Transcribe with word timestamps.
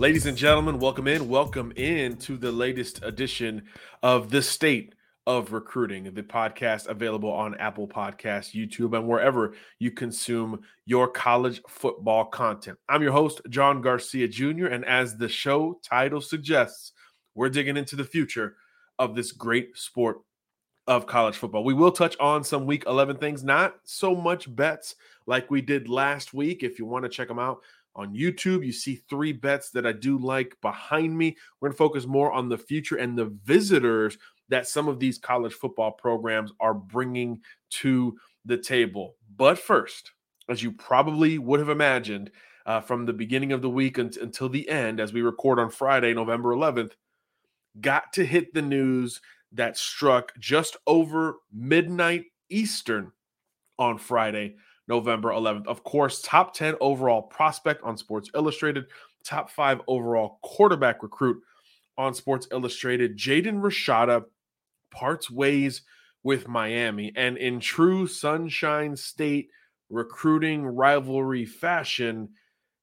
Ladies 0.00 0.26
and 0.26 0.38
gentlemen, 0.38 0.78
welcome 0.78 1.08
in. 1.08 1.28
Welcome 1.28 1.72
in 1.74 2.18
to 2.18 2.36
the 2.36 2.52
latest 2.52 3.00
edition 3.02 3.64
of 4.00 4.30
The 4.30 4.40
State 4.40 4.94
of 5.26 5.52
Recruiting, 5.52 6.04
the 6.14 6.22
podcast 6.22 6.86
available 6.86 7.32
on 7.32 7.56
Apple 7.56 7.88
Podcasts, 7.88 8.54
YouTube, 8.54 8.96
and 8.96 9.08
wherever 9.08 9.54
you 9.80 9.90
consume 9.90 10.60
your 10.86 11.08
college 11.08 11.60
football 11.68 12.26
content. 12.26 12.78
I'm 12.88 13.02
your 13.02 13.10
host, 13.10 13.40
John 13.48 13.80
Garcia 13.80 14.28
Jr., 14.28 14.66
and 14.66 14.84
as 14.84 15.16
the 15.16 15.28
show 15.28 15.80
title 15.82 16.20
suggests, 16.20 16.92
we're 17.34 17.48
digging 17.48 17.76
into 17.76 17.96
the 17.96 18.04
future 18.04 18.54
of 19.00 19.16
this 19.16 19.32
great 19.32 19.76
sport 19.76 20.18
of 20.86 21.06
college 21.06 21.36
football. 21.36 21.64
We 21.64 21.74
will 21.74 21.92
touch 21.92 22.16
on 22.20 22.44
some 22.44 22.66
week 22.66 22.84
11 22.86 23.16
things, 23.16 23.42
not 23.42 23.74
so 23.82 24.14
much 24.14 24.54
bets 24.54 24.94
like 25.26 25.50
we 25.50 25.60
did 25.60 25.88
last 25.88 26.32
week. 26.32 26.62
If 26.62 26.78
you 26.78 26.86
want 26.86 27.04
to 27.04 27.10
check 27.10 27.26
them 27.26 27.40
out, 27.40 27.62
on 27.98 28.14
YouTube. 28.14 28.64
You 28.64 28.72
see 28.72 29.02
three 29.10 29.32
bets 29.32 29.70
that 29.70 29.84
I 29.84 29.92
do 29.92 30.16
like 30.18 30.56
behind 30.62 31.18
me. 31.18 31.36
We're 31.60 31.68
going 31.68 31.74
to 31.74 31.78
focus 31.78 32.06
more 32.06 32.32
on 32.32 32.48
the 32.48 32.56
future 32.56 32.96
and 32.96 33.18
the 33.18 33.36
visitors 33.44 34.16
that 34.48 34.68
some 34.68 34.88
of 34.88 34.98
these 34.98 35.18
college 35.18 35.52
football 35.52 35.90
programs 35.90 36.52
are 36.60 36.72
bringing 36.72 37.40
to 37.70 38.16
the 38.44 38.56
table. 38.56 39.16
But 39.36 39.58
first, 39.58 40.12
as 40.48 40.62
you 40.62 40.72
probably 40.72 41.38
would 41.38 41.60
have 41.60 41.68
imagined 41.68 42.30
uh, 42.64 42.80
from 42.80 43.04
the 43.04 43.12
beginning 43.12 43.52
of 43.52 43.62
the 43.62 43.68
week 43.68 43.98
until 43.98 44.48
the 44.48 44.68
end, 44.68 45.00
as 45.00 45.12
we 45.12 45.20
record 45.20 45.58
on 45.58 45.70
Friday, 45.70 46.14
November 46.14 46.54
11th, 46.54 46.92
got 47.80 48.12
to 48.14 48.24
hit 48.24 48.54
the 48.54 48.62
news 48.62 49.20
that 49.52 49.76
struck 49.76 50.32
just 50.38 50.76
over 50.86 51.36
midnight 51.52 52.26
Eastern 52.48 53.12
on 53.78 53.98
Friday 53.98 54.56
November 54.88 55.30
11th. 55.30 55.66
Of 55.66 55.84
course, 55.84 56.22
top 56.22 56.54
10 56.54 56.76
overall 56.80 57.22
prospect 57.22 57.82
on 57.82 57.96
Sports 57.96 58.30
Illustrated, 58.34 58.86
top 59.24 59.50
five 59.50 59.80
overall 59.86 60.38
quarterback 60.42 61.02
recruit 61.02 61.42
on 61.96 62.14
Sports 62.14 62.48
Illustrated. 62.52 63.16
Jaden 63.16 63.60
Rashada 63.60 64.24
parts 64.90 65.30
ways 65.30 65.82
with 66.22 66.48
Miami. 66.48 67.12
And 67.16 67.36
in 67.36 67.60
true 67.60 68.06
Sunshine 68.06 68.96
State 68.96 69.50
recruiting 69.90 70.66
rivalry 70.66 71.44
fashion, 71.44 72.30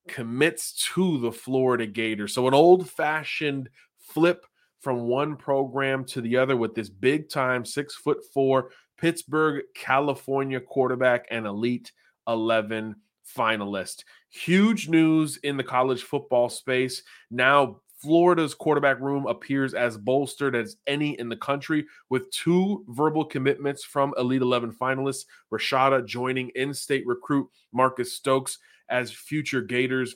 commits 0.07 0.89
to 0.93 1.19
the 1.19 1.31
Florida 1.31 1.85
Gators. 1.85 2.33
So, 2.33 2.47
an 2.47 2.53
old 2.53 2.89
fashioned 2.89 3.69
flip 3.97 4.45
from 4.81 5.01
one 5.01 5.35
program 5.35 6.05
to 6.05 6.21
the 6.21 6.37
other 6.37 6.55
with 6.55 6.75
this 6.75 6.89
big 6.89 7.29
time 7.29 7.65
six 7.65 7.95
foot 7.95 8.19
four 8.33 8.69
Pittsburg, 8.97 9.63
California 9.75 10.59
quarterback 10.59 11.27
and 11.31 11.45
Elite 11.45 11.91
11 12.27 12.95
finalist. 13.37 14.03
Huge 14.29 14.87
news 14.87 15.37
in 15.37 15.57
the 15.57 15.63
college 15.63 16.03
football 16.03 16.49
space. 16.49 17.03
Now, 17.31 17.81
Florida's 18.01 18.53
quarterback 18.53 18.99
room 18.99 19.25
appears 19.25 19.73
as 19.73 19.97
bolstered 19.97 20.55
as 20.55 20.77
any 20.85 21.17
in 21.17 21.29
the 21.29 21.35
country 21.35 21.85
with 22.09 22.29
two 22.29 22.83
verbal 22.89 23.25
commitments 23.25 23.83
from 23.83 24.13
Elite 24.17 24.41
11 24.41 24.73
finalists. 24.73 25.25
Rashada 25.51 26.05
joining 26.05 26.49
in 26.49 26.73
state 26.73 27.05
recruit 27.07 27.47
Marcus 27.71 28.13
Stokes 28.13 28.59
as 28.89 29.11
future 29.11 29.61
Gators 29.61 30.15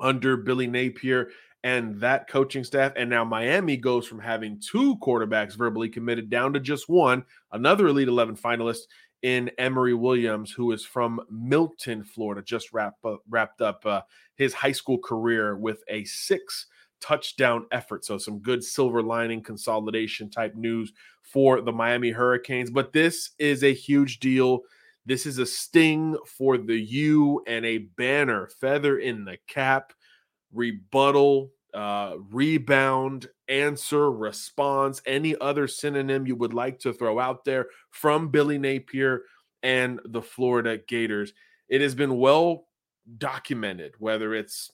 under 0.00 0.36
Billy 0.36 0.66
Napier 0.66 1.30
and 1.64 2.00
that 2.00 2.28
coaching 2.28 2.64
staff. 2.64 2.92
And 2.96 3.08
now 3.08 3.24
Miami 3.24 3.76
goes 3.76 4.06
from 4.06 4.18
having 4.18 4.60
two 4.60 4.96
quarterbacks 4.98 5.56
verbally 5.56 5.88
committed 5.88 6.28
down 6.28 6.52
to 6.54 6.60
just 6.60 6.88
one, 6.88 7.24
another 7.52 7.86
Elite 7.86 8.08
11 8.08 8.36
finalist 8.36 8.82
in 9.22 9.50
Emory 9.58 9.94
Williams, 9.94 10.50
who 10.50 10.72
is 10.72 10.84
from 10.84 11.20
Milton, 11.30 12.02
Florida, 12.02 12.42
just 12.42 12.72
wrapped 12.72 13.04
up, 13.04 13.22
wrapped 13.28 13.60
up 13.60 13.86
uh, 13.86 14.00
his 14.34 14.52
high 14.52 14.72
school 14.72 14.98
career 14.98 15.56
with 15.56 15.84
a 15.88 16.04
six 16.04 16.66
touchdown 17.00 17.66
effort. 17.70 18.04
So, 18.04 18.18
some 18.18 18.40
good 18.40 18.64
silver 18.64 19.02
lining 19.02 19.42
consolidation 19.42 20.28
type 20.28 20.56
news 20.56 20.92
for 21.22 21.60
the 21.60 21.72
Miami 21.72 22.10
Hurricanes. 22.10 22.70
But 22.70 22.92
this 22.92 23.30
is 23.38 23.62
a 23.62 23.72
huge 23.72 24.18
deal. 24.18 24.62
This 25.06 25.26
is 25.26 25.38
a 25.38 25.46
sting 25.46 26.16
for 26.26 26.58
the 26.58 26.80
U 26.80 27.42
and 27.46 27.64
a 27.64 27.78
banner, 27.78 28.48
feather 28.60 28.98
in 28.98 29.24
the 29.24 29.38
cap 29.46 29.92
rebuttal, 30.52 31.52
uh, 31.74 32.14
rebound, 32.30 33.28
answer, 33.48 34.10
response, 34.10 35.00
any 35.06 35.36
other 35.40 35.66
synonym 35.66 36.26
you 36.26 36.36
would 36.36 36.54
like 36.54 36.78
to 36.80 36.92
throw 36.92 37.18
out 37.18 37.44
there 37.44 37.66
from 37.90 38.28
Billy 38.28 38.58
Napier 38.58 39.22
and 39.62 40.00
the 40.04 40.22
Florida 40.22 40.78
Gators. 40.86 41.32
It 41.68 41.80
has 41.80 41.94
been 41.94 42.18
well 42.18 42.66
documented, 43.18 43.94
whether 43.98 44.34
it's 44.34 44.70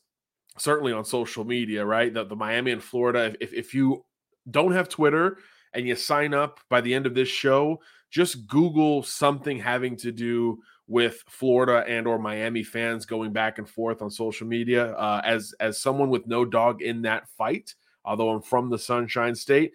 certainly 0.56 0.92
on 0.92 1.04
social 1.04 1.44
media, 1.44 1.84
right? 1.84 2.12
The, 2.12 2.24
the 2.24 2.36
Miami 2.36 2.72
and 2.72 2.82
Florida, 2.82 3.34
if, 3.40 3.52
if 3.52 3.74
you 3.74 4.04
don't 4.50 4.72
have 4.72 4.88
Twitter 4.88 5.38
and 5.74 5.86
you 5.86 5.94
sign 5.94 6.34
up 6.34 6.60
by 6.68 6.80
the 6.80 6.94
end 6.94 7.06
of 7.06 7.14
this 7.14 7.28
show, 7.28 7.80
just 8.10 8.46
Google 8.46 9.02
something 9.02 9.58
having 9.58 9.96
to 9.96 10.10
do 10.10 10.58
with 10.88 11.22
Florida 11.28 11.84
and 11.86 12.06
or 12.06 12.18
Miami 12.18 12.64
fans 12.64 13.04
going 13.04 13.32
back 13.32 13.58
and 13.58 13.68
forth 13.68 14.02
on 14.02 14.10
social 14.10 14.46
media. 14.46 14.92
Uh, 14.92 15.20
as 15.24 15.54
as 15.60 15.80
someone 15.80 16.08
with 16.08 16.26
no 16.26 16.44
dog 16.44 16.82
in 16.82 17.02
that 17.02 17.28
fight, 17.28 17.74
although 18.04 18.30
I'm 18.30 18.42
from 18.42 18.70
the 18.70 18.78
Sunshine 18.78 19.34
State, 19.34 19.72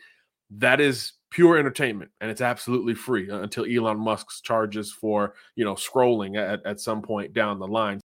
that 0.57 0.81
is 0.81 1.13
pure 1.29 1.57
entertainment 1.57 2.11
and 2.21 2.29
it's 2.29 2.41
absolutely 2.41 2.93
free 2.93 3.27
until 3.27 3.65
Elon 3.65 3.99
Musk's 3.99 4.39
charges 4.41 4.91
for 4.91 5.33
you 5.55 5.65
know 5.65 5.73
scrolling 5.73 6.37
at, 6.37 6.63
at 6.65 6.79
some 6.79 7.01
point 7.01 7.33
down 7.33 7.59
the 7.59 7.67
line. 7.67 7.99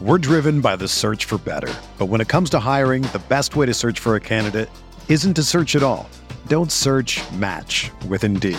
We're 0.00 0.18
driven 0.18 0.62
by 0.62 0.76
the 0.76 0.88
search 0.88 1.26
for 1.26 1.36
better, 1.36 1.72
but 1.98 2.06
when 2.06 2.22
it 2.22 2.28
comes 2.28 2.48
to 2.50 2.58
hiring, 2.58 3.02
the 3.02 3.22
best 3.28 3.54
way 3.54 3.66
to 3.66 3.74
search 3.74 4.00
for 4.00 4.16
a 4.16 4.20
candidate 4.20 4.70
isn't 5.08 5.34
to 5.34 5.42
search 5.42 5.76
at 5.76 5.82
all. 5.82 6.08
Don't 6.46 6.72
search. 6.72 7.20
Match 7.32 7.90
with 8.08 8.24
Indeed. 8.24 8.58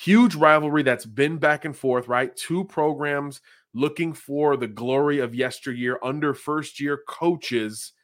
Huge 0.00 0.36
rivalry 0.36 0.84
that's 0.84 1.04
been 1.04 1.38
back 1.38 1.64
and 1.64 1.76
forth, 1.76 2.06
right? 2.06 2.34
Two 2.36 2.62
programs 2.62 3.40
looking 3.74 4.12
for 4.12 4.56
the 4.56 4.68
glory 4.68 5.18
of 5.18 5.34
yesteryear 5.34 5.98
under 6.04 6.34
first 6.34 6.78
year 6.78 7.02
coaches. 7.08 7.94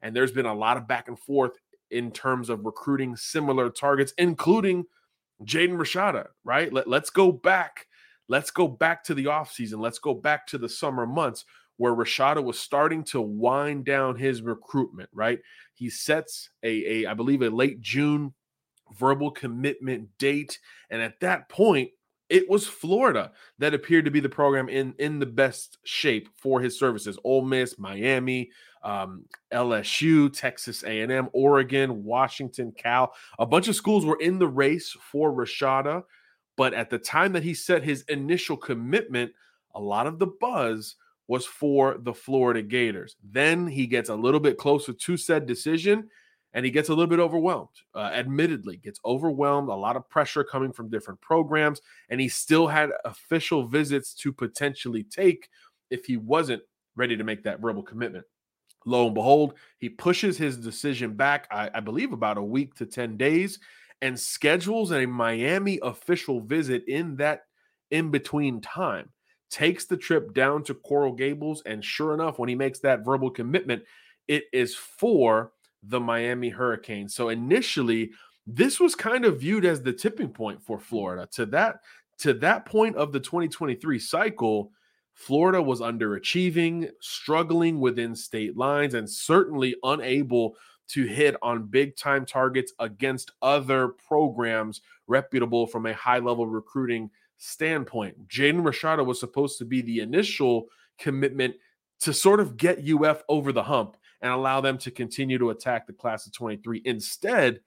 And 0.00 0.16
there's 0.16 0.32
been 0.32 0.46
a 0.46 0.54
lot 0.54 0.78
of 0.78 0.88
back 0.88 1.08
and 1.08 1.18
forth 1.18 1.52
in 1.90 2.10
terms 2.10 2.48
of 2.48 2.64
recruiting 2.64 3.16
similar 3.16 3.68
targets, 3.68 4.14
including 4.16 4.86
Jaden 5.44 5.76
Rashada, 5.76 6.28
right? 6.42 6.72
Let, 6.72 6.88
let's 6.88 7.10
go 7.10 7.30
back. 7.30 7.86
Let's 8.28 8.50
go 8.50 8.66
back 8.66 9.04
to 9.04 9.14
the 9.14 9.26
offseason. 9.26 9.78
Let's 9.78 9.98
go 9.98 10.14
back 10.14 10.46
to 10.46 10.58
the 10.58 10.70
summer 10.70 11.06
months 11.06 11.44
where 11.76 11.92
Rashada 11.94 12.42
was 12.42 12.58
starting 12.58 13.04
to 13.04 13.20
wind 13.20 13.84
down 13.84 14.16
his 14.16 14.40
recruitment, 14.40 15.10
right? 15.12 15.40
He 15.74 15.90
sets 15.90 16.48
a, 16.62 17.04
a 17.04 17.10
I 17.10 17.12
believe, 17.12 17.42
a 17.42 17.50
late 17.50 17.82
June 17.82 18.32
verbal 18.92 19.30
commitment 19.30 20.08
date. 20.18 20.58
And 20.90 21.02
at 21.02 21.20
that 21.20 21.48
point, 21.48 21.90
it 22.28 22.48
was 22.48 22.66
Florida 22.66 23.32
that 23.58 23.74
appeared 23.74 24.06
to 24.06 24.10
be 24.10 24.20
the 24.20 24.28
program 24.28 24.68
in 24.68 24.94
in 24.98 25.18
the 25.18 25.26
best 25.26 25.78
shape 25.84 26.28
for 26.34 26.60
his 26.60 26.78
services. 26.78 27.18
Ole 27.24 27.42
Miss, 27.42 27.78
Miami, 27.78 28.50
um, 28.82 29.26
LSU, 29.52 30.32
Texas 30.32 30.82
A&M, 30.82 31.28
Oregon, 31.34 32.04
Washington, 32.04 32.72
Cal. 32.72 33.12
A 33.38 33.44
bunch 33.44 33.68
of 33.68 33.76
schools 33.76 34.06
were 34.06 34.18
in 34.18 34.38
the 34.38 34.48
race 34.48 34.96
for 35.10 35.30
Rashada, 35.30 36.04
but 36.56 36.72
at 36.72 36.88
the 36.88 36.98
time 36.98 37.32
that 37.32 37.42
he 37.42 37.52
set 37.52 37.82
his 37.82 38.02
initial 38.08 38.56
commitment, 38.56 39.32
a 39.74 39.80
lot 39.80 40.06
of 40.06 40.18
the 40.18 40.26
buzz 40.26 40.96
was 41.28 41.46
for 41.46 41.98
the 41.98 42.14
Florida 42.14 42.62
Gators. 42.62 43.16
Then 43.22 43.66
he 43.66 43.86
gets 43.86 44.08
a 44.08 44.14
little 44.14 44.40
bit 44.40 44.58
closer 44.58 44.92
to 44.92 45.16
said 45.16 45.46
decision 45.46 46.08
and 46.54 46.64
he 46.64 46.70
gets 46.70 46.88
a 46.88 46.92
little 46.92 47.08
bit 47.08 47.18
overwhelmed. 47.18 47.68
Uh, 47.94 48.10
admittedly, 48.12 48.76
gets 48.76 49.00
overwhelmed. 49.04 49.68
A 49.68 49.74
lot 49.74 49.96
of 49.96 50.08
pressure 50.08 50.44
coming 50.44 50.72
from 50.72 50.90
different 50.90 51.20
programs, 51.20 51.80
and 52.08 52.20
he 52.20 52.28
still 52.28 52.66
had 52.66 52.90
official 53.04 53.64
visits 53.66 54.14
to 54.14 54.32
potentially 54.32 55.04
take 55.04 55.48
if 55.90 56.04
he 56.04 56.16
wasn't 56.16 56.62
ready 56.96 57.16
to 57.16 57.24
make 57.24 57.42
that 57.44 57.60
verbal 57.60 57.82
commitment. 57.82 58.24
Lo 58.84 59.06
and 59.06 59.14
behold, 59.14 59.54
he 59.78 59.88
pushes 59.88 60.36
his 60.36 60.56
decision 60.56 61.14
back, 61.14 61.46
I, 61.50 61.70
I 61.74 61.80
believe, 61.80 62.12
about 62.12 62.38
a 62.38 62.42
week 62.42 62.74
to 62.76 62.86
ten 62.86 63.16
days, 63.16 63.58
and 64.00 64.18
schedules 64.18 64.90
a 64.92 65.06
Miami 65.06 65.78
official 65.82 66.40
visit 66.40 66.84
in 66.88 67.16
that 67.16 67.42
in 67.90 68.10
between 68.10 68.60
time. 68.60 69.10
Takes 69.50 69.84
the 69.84 69.96
trip 69.96 70.34
down 70.34 70.64
to 70.64 70.74
Coral 70.74 71.12
Gables, 71.12 71.62
and 71.66 71.84
sure 71.84 72.14
enough, 72.14 72.38
when 72.38 72.48
he 72.48 72.54
makes 72.54 72.80
that 72.80 73.04
verbal 73.04 73.30
commitment, 73.30 73.84
it 74.26 74.44
is 74.52 74.74
for 74.74 75.52
the 75.82 76.00
Miami 76.00 76.48
Hurricanes. 76.48 77.14
So 77.14 77.28
initially, 77.28 78.12
this 78.46 78.80
was 78.80 78.94
kind 78.94 79.24
of 79.24 79.40
viewed 79.40 79.64
as 79.64 79.82
the 79.82 79.92
tipping 79.92 80.28
point 80.28 80.62
for 80.62 80.78
Florida. 80.78 81.28
To 81.32 81.46
that 81.46 81.80
to 82.18 82.34
that 82.34 82.66
point 82.66 82.96
of 82.96 83.12
the 83.12 83.20
2023 83.20 83.98
cycle, 83.98 84.70
Florida 85.14 85.60
was 85.60 85.80
underachieving, 85.80 86.90
struggling 87.00 87.80
within 87.80 88.14
state 88.14 88.56
lines, 88.56 88.94
and 88.94 89.08
certainly 89.08 89.74
unable 89.82 90.56
to 90.88 91.04
hit 91.04 91.36
on 91.42 91.66
big 91.66 91.96
time 91.96 92.26
targets 92.26 92.72
against 92.78 93.32
other 93.40 93.88
programs 93.88 94.82
reputable 95.06 95.66
from 95.66 95.86
a 95.86 95.94
high 95.94 96.18
level 96.18 96.46
recruiting 96.46 97.10
standpoint. 97.38 98.28
Jaden 98.28 98.62
Rashada 98.62 99.04
was 99.04 99.18
supposed 99.18 99.58
to 99.58 99.64
be 99.64 99.80
the 99.82 100.00
initial 100.00 100.66
commitment 100.98 101.54
to 102.00 102.12
sort 102.12 102.40
of 102.40 102.56
get 102.56 102.88
UF 102.88 103.22
over 103.28 103.52
the 103.52 103.62
hump 103.62 103.96
and 104.22 104.32
allow 104.32 104.60
them 104.60 104.78
to 104.78 104.90
continue 104.90 105.38
to 105.38 105.50
attack 105.50 105.86
the 105.86 105.92
class 105.92 106.26
of 106.26 106.32
23. 106.32 106.82
Instead, 106.84 107.60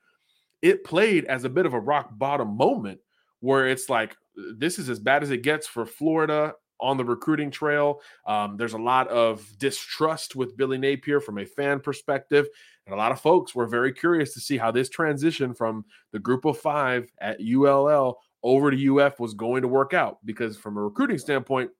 it 0.61 0.83
played 0.83 1.25
as 1.25 1.43
a 1.43 1.49
bit 1.49 1.65
of 1.65 1.73
a 1.73 1.79
rock 1.79 2.09
bottom 2.13 2.55
moment 2.55 2.99
where 3.41 3.67
it's 3.67 3.89
like, 3.89 4.15
this 4.57 4.79
is 4.79 4.89
as 4.89 4.99
bad 4.99 5.21
as 5.21 5.31
it 5.31 5.43
gets 5.43 5.67
for 5.67 5.85
Florida 5.85 6.53
on 6.79 6.97
the 6.97 7.05
recruiting 7.05 7.51
trail. 7.51 8.01
Um, 8.25 8.57
there's 8.57 8.73
a 8.73 8.77
lot 8.77 9.07
of 9.07 9.45
distrust 9.57 10.35
with 10.35 10.57
Billy 10.57 10.77
Napier 10.77 11.19
from 11.19 11.37
a 11.37 11.45
fan 11.45 11.79
perspective. 11.79 12.47
And 12.85 12.93
a 12.93 12.97
lot 12.97 13.11
of 13.11 13.21
folks 13.21 13.55
were 13.55 13.67
very 13.67 13.93
curious 13.93 14.33
to 14.33 14.39
see 14.39 14.57
how 14.57 14.71
this 14.71 14.89
transition 14.89 15.53
from 15.53 15.85
the 16.11 16.19
group 16.19 16.45
of 16.45 16.57
five 16.57 17.09
at 17.19 17.39
ULL 17.39 18.17
over 18.43 18.71
to 18.71 18.99
UF 18.99 19.19
was 19.19 19.33
going 19.33 19.61
to 19.61 19.67
work 19.67 19.93
out. 19.93 20.17
Because 20.25 20.57
from 20.57 20.77
a 20.77 20.81
recruiting 20.81 21.17
standpoint, 21.17 21.71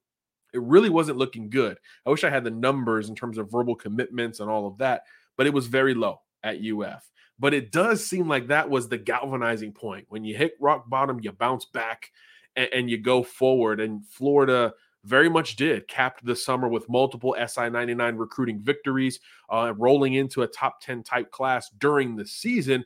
it 0.56 0.62
really 0.62 0.90
wasn't 0.90 1.18
looking 1.18 1.50
good. 1.50 1.78
I 2.06 2.10
wish 2.10 2.24
I 2.24 2.30
had 2.30 2.46
the 2.46 2.52
numbers 2.52 3.10
in 3.10 3.16
terms 3.16 3.38
of 3.38 3.52
verbal 3.52 3.76
commitments 3.76 4.40
and 4.40 4.50
all 4.50 4.66
of 4.66 4.78
that, 4.78 5.04
but 5.38 5.46
it 5.46 5.54
was 5.54 5.68
very 5.68 5.94
low 5.94 6.22
at 6.44 6.62
UF. 6.62 7.12
But 7.38 7.54
it 7.54 7.72
does 7.72 8.06
seem 8.06 8.30
like 8.30 8.48
that 8.48 8.70
was 8.70 8.88
the 8.88 8.98
galvanizing 8.98 9.74
point. 9.74 10.06
When 10.08 10.24
you 10.24 10.36
hit 10.36 10.54
rock 10.62 10.90
bottom, 10.90 11.20
you 11.22 11.34
bounce 11.34 11.66
back 11.66 12.12
and, 12.56 12.70
and 12.72 12.90
you 12.90 12.98
go 12.98 13.22
forward. 13.22 13.82
And 13.82 14.08
Florida 14.08 14.74
very 15.04 15.30
much 15.30 15.58
did 15.58 15.88
capped 15.88 16.26
the 16.26 16.36
summer 16.36 16.70
with 16.70 16.90
multiple 16.90 17.36
SI 17.48 17.70
99 17.70 18.16
recruiting 18.16 18.62
victories, 18.62 19.20
uh, 19.50 19.74
rolling 19.78 20.14
into 20.14 20.44
a 20.44 20.48
top 20.48 20.80
10 20.82 21.04
type 21.04 21.32
class 21.32 21.70
during 21.78 22.16
the 22.16 22.26
season. 22.26 22.86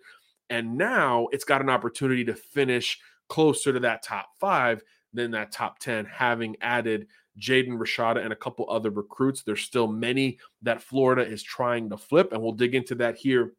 And 0.49 0.75
now 0.75 1.27
it's 1.31 1.45
got 1.45 1.61
an 1.61 1.69
opportunity 1.69 2.25
to 2.25 2.33
finish 2.33 2.99
closer 3.27 3.71
to 3.71 3.79
that 3.81 4.01
top 4.01 4.29
five 4.39 4.81
than 5.13 5.31
that 5.31 5.51
top 5.51 5.79
10, 5.79 6.05
having 6.05 6.55
added 6.61 7.07
Jaden 7.39 7.77
Rashada 7.77 8.23
and 8.23 8.33
a 8.33 8.37
couple 8.37 8.69
other 8.69 8.89
recruits. 8.89 9.43
There's 9.43 9.61
still 9.61 9.87
many 9.87 10.37
that 10.61 10.81
Florida 10.81 11.21
is 11.21 11.41
trying 11.41 11.89
to 11.89 11.97
flip, 11.97 12.33
and 12.33 12.41
we'll 12.41 12.51
dig 12.51 12.75
into 12.75 12.95
that 12.95 13.15
here 13.15 13.53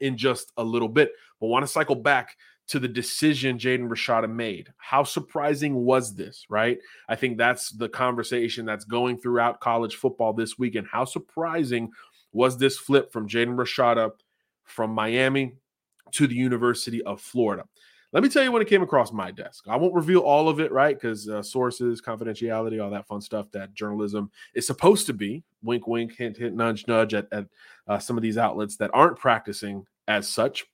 in 0.00 0.16
just 0.16 0.52
a 0.56 0.64
little 0.64 0.88
bit. 0.88 1.12
But 1.40 1.48
want 1.48 1.64
to 1.64 1.72
cycle 1.72 1.96
back 1.96 2.36
to 2.68 2.78
the 2.78 2.88
decision 2.88 3.58
Jaden 3.58 3.88
Rashada 3.88 4.30
made. 4.30 4.72
How 4.76 5.04
surprising 5.04 5.74
was 5.74 6.14
this, 6.14 6.46
right? 6.48 6.78
I 7.08 7.14
think 7.14 7.38
that's 7.38 7.70
the 7.70 7.88
conversation 7.88 8.66
that's 8.66 8.84
going 8.84 9.18
throughout 9.18 9.60
college 9.60 9.96
football 9.96 10.32
this 10.32 10.58
weekend. 10.58 10.88
How 10.90 11.04
surprising 11.04 11.92
was 12.32 12.58
this 12.58 12.76
flip 12.76 13.12
from 13.12 13.28
Jaden 13.28 13.54
Rashada 13.56 14.10
from 14.64 14.90
Miami 14.90 15.54
to 16.12 16.26
the 16.26 16.34
University 16.34 17.02
of 17.02 17.20
Florida? 17.20 17.64
Let 18.16 18.22
me 18.22 18.30
tell 18.30 18.42
you 18.42 18.50
when 18.50 18.62
it 18.62 18.68
came 18.68 18.82
across 18.82 19.12
my 19.12 19.30
desk. 19.30 19.66
I 19.68 19.76
won't 19.76 19.92
reveal 19.92 20.20
all 20.20 20.48
of 20.48 20.58
it, 20.58 20.72
right? 20.72 20.98
Because 20.98 21.28
uh, 21.28 21.42
sources, 21.42 22.00
confidentiality, 22.00 22.82
all 22.82 22.88
that 22.88 23.06
fun 23.06 23.20
stuff 23.20 23.50
that 23.50 23.74
journalism 23.74 24.30
is 24.54 24.66
supposed 24.66 25.04
to 25.08 25.12
be. 25.12 25.44
Wink, 25.62 25.86
wink, 25.86 26.16
hint, 26.16 26.38
hint, 26.38 26.56
nudge, 26.56 26.88
nudge 26.88 27.12
at, 27.12 27.28
at 27.30 27.44
uh, 27.86 27.98
some 27.98 28.16
of 28.16 28.22
these 28.22 28.38
outlets 28.38 28.78
that 28.78 28.90
aren't 28.94 29.18
practicing 29.18 29.84
as 30.08 30.26
such. 30.30 30.64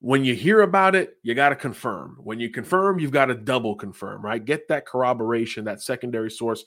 When 0.00 0.24
you 0.24 0.34
hear 0.34 0.62
about 0.62 0.96
it, 0.96 1.18
you 1.22 1.36
got 1.36 1.50
to 1.50 1.54
confirm. 1.54 2.16
When 2.20 2.40
you 2.40 2.50
confirm, 2.50 2.98
you've 2.98 3.12
got 3.12 3.26
to 3.26 3.34
double 3.36 3.76
confirm, 3.76 4.20
right? 4.20 4.44
Get 4.44 4.66
that 4.66 4.86
corroboration, 4.86 5.66
that 5.66 5.82
secondary 5.82 6.32
source 6.32 6.64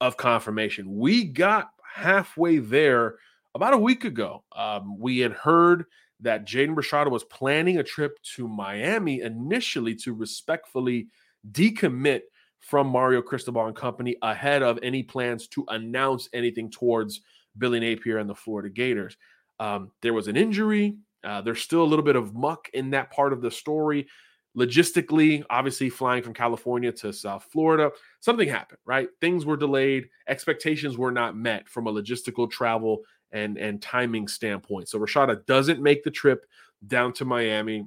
of 0.00 0.16
confirmation. 0.16 0.96
We 0.96 1.24
got 1.24 1.68
halfway 1.94 2.56
there 2.56 3.16
about 3.54 3.74
a 3.74 3.78
week 3.78 4.06
ago. 4.06 4.44
Um, 4.56 4.98
we 4.98 5.18
had 5.18 5.32
heard 5.32 5.84
that 6.24 6.46
Jaden 6.46 6.74
Rashada 6.74 7.10
was 7.10 7.24
planning 7.24 7.78
a 7.78 7.82
trip 7.82 8.18
to 8.34 8.48
Miami 8.48 9.20
initially 9.20 9.94
to 9.96 10.12
respectfully 10.12 11.08
decommit 11.52 12.22
from 12.60 12.86
Mario 12.88 13.20
Cristobal 13.20 13.66
and 13.66 13.76
company 13.76 14.16
ahead 14.22 14.62
of 14.62 14.78
any 14.82 15.02
plans 15.02 15.46
to 15.48 15.66
announce 15.68 16.30
anything 16.32 16.70
towards 16.70 17.20
Billy 17.58 17.78
Napier 17.78 18.18
and 18.18 18.28
the 18.28 18.34
Florida 18.34 18.70
Gators. 18.70 19.18
Um, 19.60 19.90
there 20.00 20.14
was 20.14 20.28
an 20.28 20.36
injury. 20.36 20.96
Uh, 21.22 21.42
there's 21.42 21.60
still 21.60 21.82
a 21.82 21.84
little 21.84 22.04
bit 22.04 22.16
of 22.16 22.34
muck 22.34 22.68
in 22.72 22.90
that 22.90 23.10
part 23.10 23.34
of 23.34 23.42
the 23.42 23.50
story. 23.50 24.06
Logistically, 24.56 25.44
obviously, 25.50 25.90
flying 25.90 26.22
from 26.22 26.32
California 26.32 26.90
to 26.92 27.12
South 27.12 27.46
Florida, 27.50 27.90
something 28.20 28.48
happened, 28.48 28.78
right? 28.86 29.08
Things 29.20 29.44
were 29.44 29.56
delayed. 29.56 30.08
Expectations 30.28 30.96
were 30.96 31.10
not 31.10 31.36
met 31.36 31.68
from 31.68 31.86
a 31.86 31.92
logistical 31.92 32.50
travel 32.50 33.02
and, 33.34 33.58
and 33.58 33.82
timing 33.82 34.28
standpoint. 34.28 34.88
So 34.88 34.98
Rashada 34.98 35.44
doesn't 35.44 35.82
make 35.82 36.04
the 36.04 36.10
trip 36.10 36.46
down 36.86 37.12
to 37.14 37.24
Miami. 37.24 37.86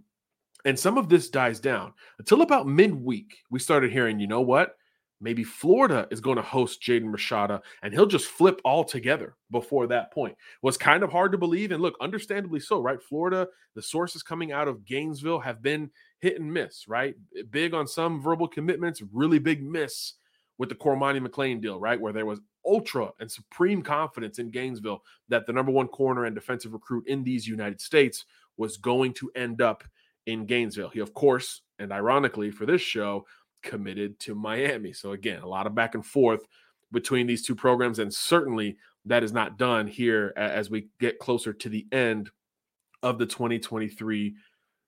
And 0.66 0.78
some 0.78 0.98
of 0.98 1.10
this 1.10 1.30
dies 1.30 1.60
down 1.60 1.94
until 2.20 2.42
about 2.42 2.68
midweek. 2.68 3.38
We 3.50 3.60
started 3.60 3.92
hearing, 3.92 4.20
you 4.20 4.28
know 4.28 4.42
what? 4.42 4.76
Maybe 5.20 5.44
Florida 5.44 6.08
is 6.12 6.22
going 6.22 6.36
to 6.36 6.44
host 6.44 6.82
Jaden 6.82 7.12
Rashada 7.12 7.62
and 7.82 7.92
he'll 7.92 8.06
just 8.06 8.28
flip 8.28 8.62
altogether 8.66 9.36
before 9.50 9.88
that 9.88 10.14
point. 10.14 10.38
Was 10.62 10.78
kind 10.78 11.02
of 11.02 11.12
hard 11.12 11.32
to 11.32 11.40
believe. 11.40 11.72
And 11.72 11.82
look, 11.82 11.96
understandably 12.02 12.60
so, 12.60 12.82
right? 12.82 13.02
Florida, 13.02 13.48
the 13.74 13.82
sources 13.82 14.22
coming 14.22 14.52
out 14.52 14.68
of 14.68 14.86
Gainesville 14.86 15.40
have 15.40 15.64
been 15.64 15.90
hit 16.20 16.40
and 16.40 16.54
miss, 16.54 16.88
right? 16.88 17.16
Big 17.50 17.74
on 17.74 17.88
some 17.88 18.22
verbal 18.22 18.48
commitments, 18.48 19.02
really 19.12 19.40
big 19.40 19.64
miss 19.64 20.14
with 20.60 20.70
the 20.70 20.76
Cormani 20.76 21.26
McClain 21.26 21.62
deal, 21.62 21.80
right? 21.80 22.00
Where 22.00 22.14
there 22.14 22.26
was 22.26 22.42
ultra 22.68 23.12
and 23.20 23.32
supreme 23.32 23.82
confidence 23.82 24.40
in 24.40 24.52
Gainesville 24.52 25.02
that 25.30 25.46
the 25.46 25.54
number 25.54 25.72
one 25.72 25.88
corner 25.88 26.26
and 26.26 26.36
defensive 26.36 26.74
recruit 26.74 27.08
in 27.08 27.24
these 27.24 27.48
United 27.48 27.82
States 27.82 28.26
was 28.58 28.78
going 28.78 29.14
to 29.14 29.32
end 29.36 29.62
up 29.62 29.84
in 30.26 30.46
Gainesville. 30.46 30.90
He, 30.90 31.00
of 31.00 31.14
course, 31.14 31.62
and 31.80 31.92
ironically 31.92 32.52
for 32.52 32.66
this 32.66 32.82
show, 32.82 33.26
committed 33.64 34.20
to 34.20 34.36
Miami. 34.36 34.94
So 34.94 35.14
again, 35.14 35.42
a 35.42 35.48
lot 35.48 35.68
of 35.68 35.76
back 35.76 35.96
and 35.96 36.06
forth 36.06 36.42
between 36.92 37.28
these 37.28 37.46
two 37.46 37.56
programs, 37.56 38.00
and 38.00 38.14
certainly 38.14 38.78
that 39.06 39.24
is 39.24 39.34
not 39.34 39.58
done 39.58 39.88
here 39.88 40.34
as 40.36 40.70
we 40.70 40.90
get 41.00 41.20
closer 41.20 41.54
to 41.54 41.70
the 41.70 41.88
end 41.92 42.30
of 43.04 43.18
the 43.18 43.26
2023 43.26 44.36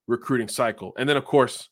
recruiting 0.08 0.48
cycle. 0.48 0.94
And 0.98 1.08
then, 1.08 1.18
of 1.18 1.26
course, 1.26 1.70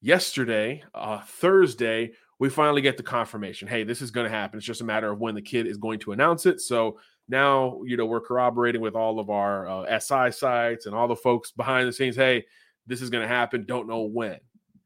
yesterday, 0.00 0.82
uh, 0.94 1.20
Thursday, 1.20 2.12
we 2.42 2.48
finally 2.48 2.82
get 2.82 2.96
the 2.96 3.04
confirmation. 3.04 3.68
Hey, 3.68 3.84
this 3.84 4.02
is 4.02 4.10
going 4.10 4.24
to 4.24 4.36
happen. 4.36 4.58
It's 4.58 4.66
just 4.66 4.80
a 4.80 4.84
matter 4.84 5.12
of 5.12 5.20
when 5.20 5.36
the 5.36 5.40
kid 5.40 5.64
is 5.64 5.76
going 5.76 6.00
to 6.00 6.10
announce 6.10 6.44
it. 6.44 6.60
So 6.60 6.98
now, 7.28 7.80
you 7.84 7.96
know, 7.96 8.04
we're 8.04 8.20
corroborating 8.20 8.80
with 8.80 8.96
all 8.96 9.20
of 9.20 9.30
our 9.30 9.68
uh, 9.68 10.00
SI 10.00 10.32
sites 10.32 10.86
and 10.86 10.92
all 10.92 11.06
the 11.06 11.14
folks 11.14 11.52
behind 11.52 11.86
the 11.86 11.92
scenes. 11.92 12.16
Hey, 12.16 12.44
this 12.84 13.00
is 13.00 13.10
going 13.10 13.22
to 13.22 13.32
happen. 13.32 13.64
Don't 13.64 13.86
know 13.86 14.02
when. 14.02 14.40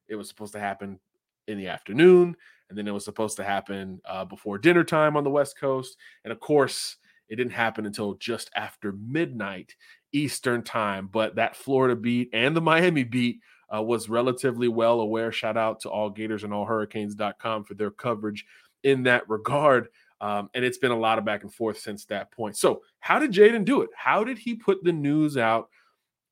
It 0.07 0.17
was 0.17 0.29
supposed 0.29 0.53
to 0.53 0.61
happen 0.61 1.01
in 1.49 1.57
the 1.57 1.69
afternoon, 1.69 2.37
and 2.69 2.77
then 2.77 2.87
it 2.87 2.93
was 2.93 3.07
supposed 3.07 3.39
to 3.39 3.45
happen 3.45 4.03
uh, 4.05 4.27
before 4.27 4.59
dinner 4.59 4.85
time 4.85 5.17
on 5.17 5.25
the 5.25 5.31
West 5.31 5.59
Coast. 5.59 5.97
And 6.25 6.33
of 6.33 6.41
course, 6.41 6.99
it 7.31 7.37
didn't 7.37 7.55
happen 7.55 7.87
until 7.87 8.17
just 8.17 8.51
after 8.55 8.93
midnight 8.93 9.75
Eastern 10.13 10.63
time. 10.63 11.09
But 11.11 11.37
that 11.37 11.57
Florida 11.57 11.97
beat 11.97 12.29
and 12.35 12.55
the 12.55 12.61
Miami 12.61 13.05
beat 13.05 13.41
uh, 13.75 13.83
was 13.83 14.09
relatively 14.09 14.69
well 14.69 15.01
aware. 15.01 15.33
Shout 15.33 15.57
out 15.57 15.81
to 15.81 15.91
all 15.91 16.11
Gators 16.11 16.45
and 16.45 16.53
all 16.53 16.67
Hurricanes.com 16.67 17.65
for 17.65 17.75
their 17.75 17.91
coverage 17.91 18.45
in 18.83 19.03
that 19.05 19.29
regard. 19.29 19.89
Um, 20.21 20.49
and 20.55 20.65
it's 20.65 20.79
been 20.79 20.93
a 20.93 20.99
lot 20.99 21.19
of 21.19 21.25
back 21.25 21.43
and 21.43 21.53
forth 21.53 21.79
since 21.79 22.07
that 22.07 22.31
point. 22.33 22.57
So, 22.57 22.83
how 23.01 23.19
did 23.19 23.33
Jaden 23.33 23.65
do 23.65 23.83
it? 23.83 23.91
How 23.95 24.25
did 24.25 24.39
he 24.39 24.55
put 24.55 24.83
the 24.83 24.93
news 24.93 25.37
out 25.37 25.69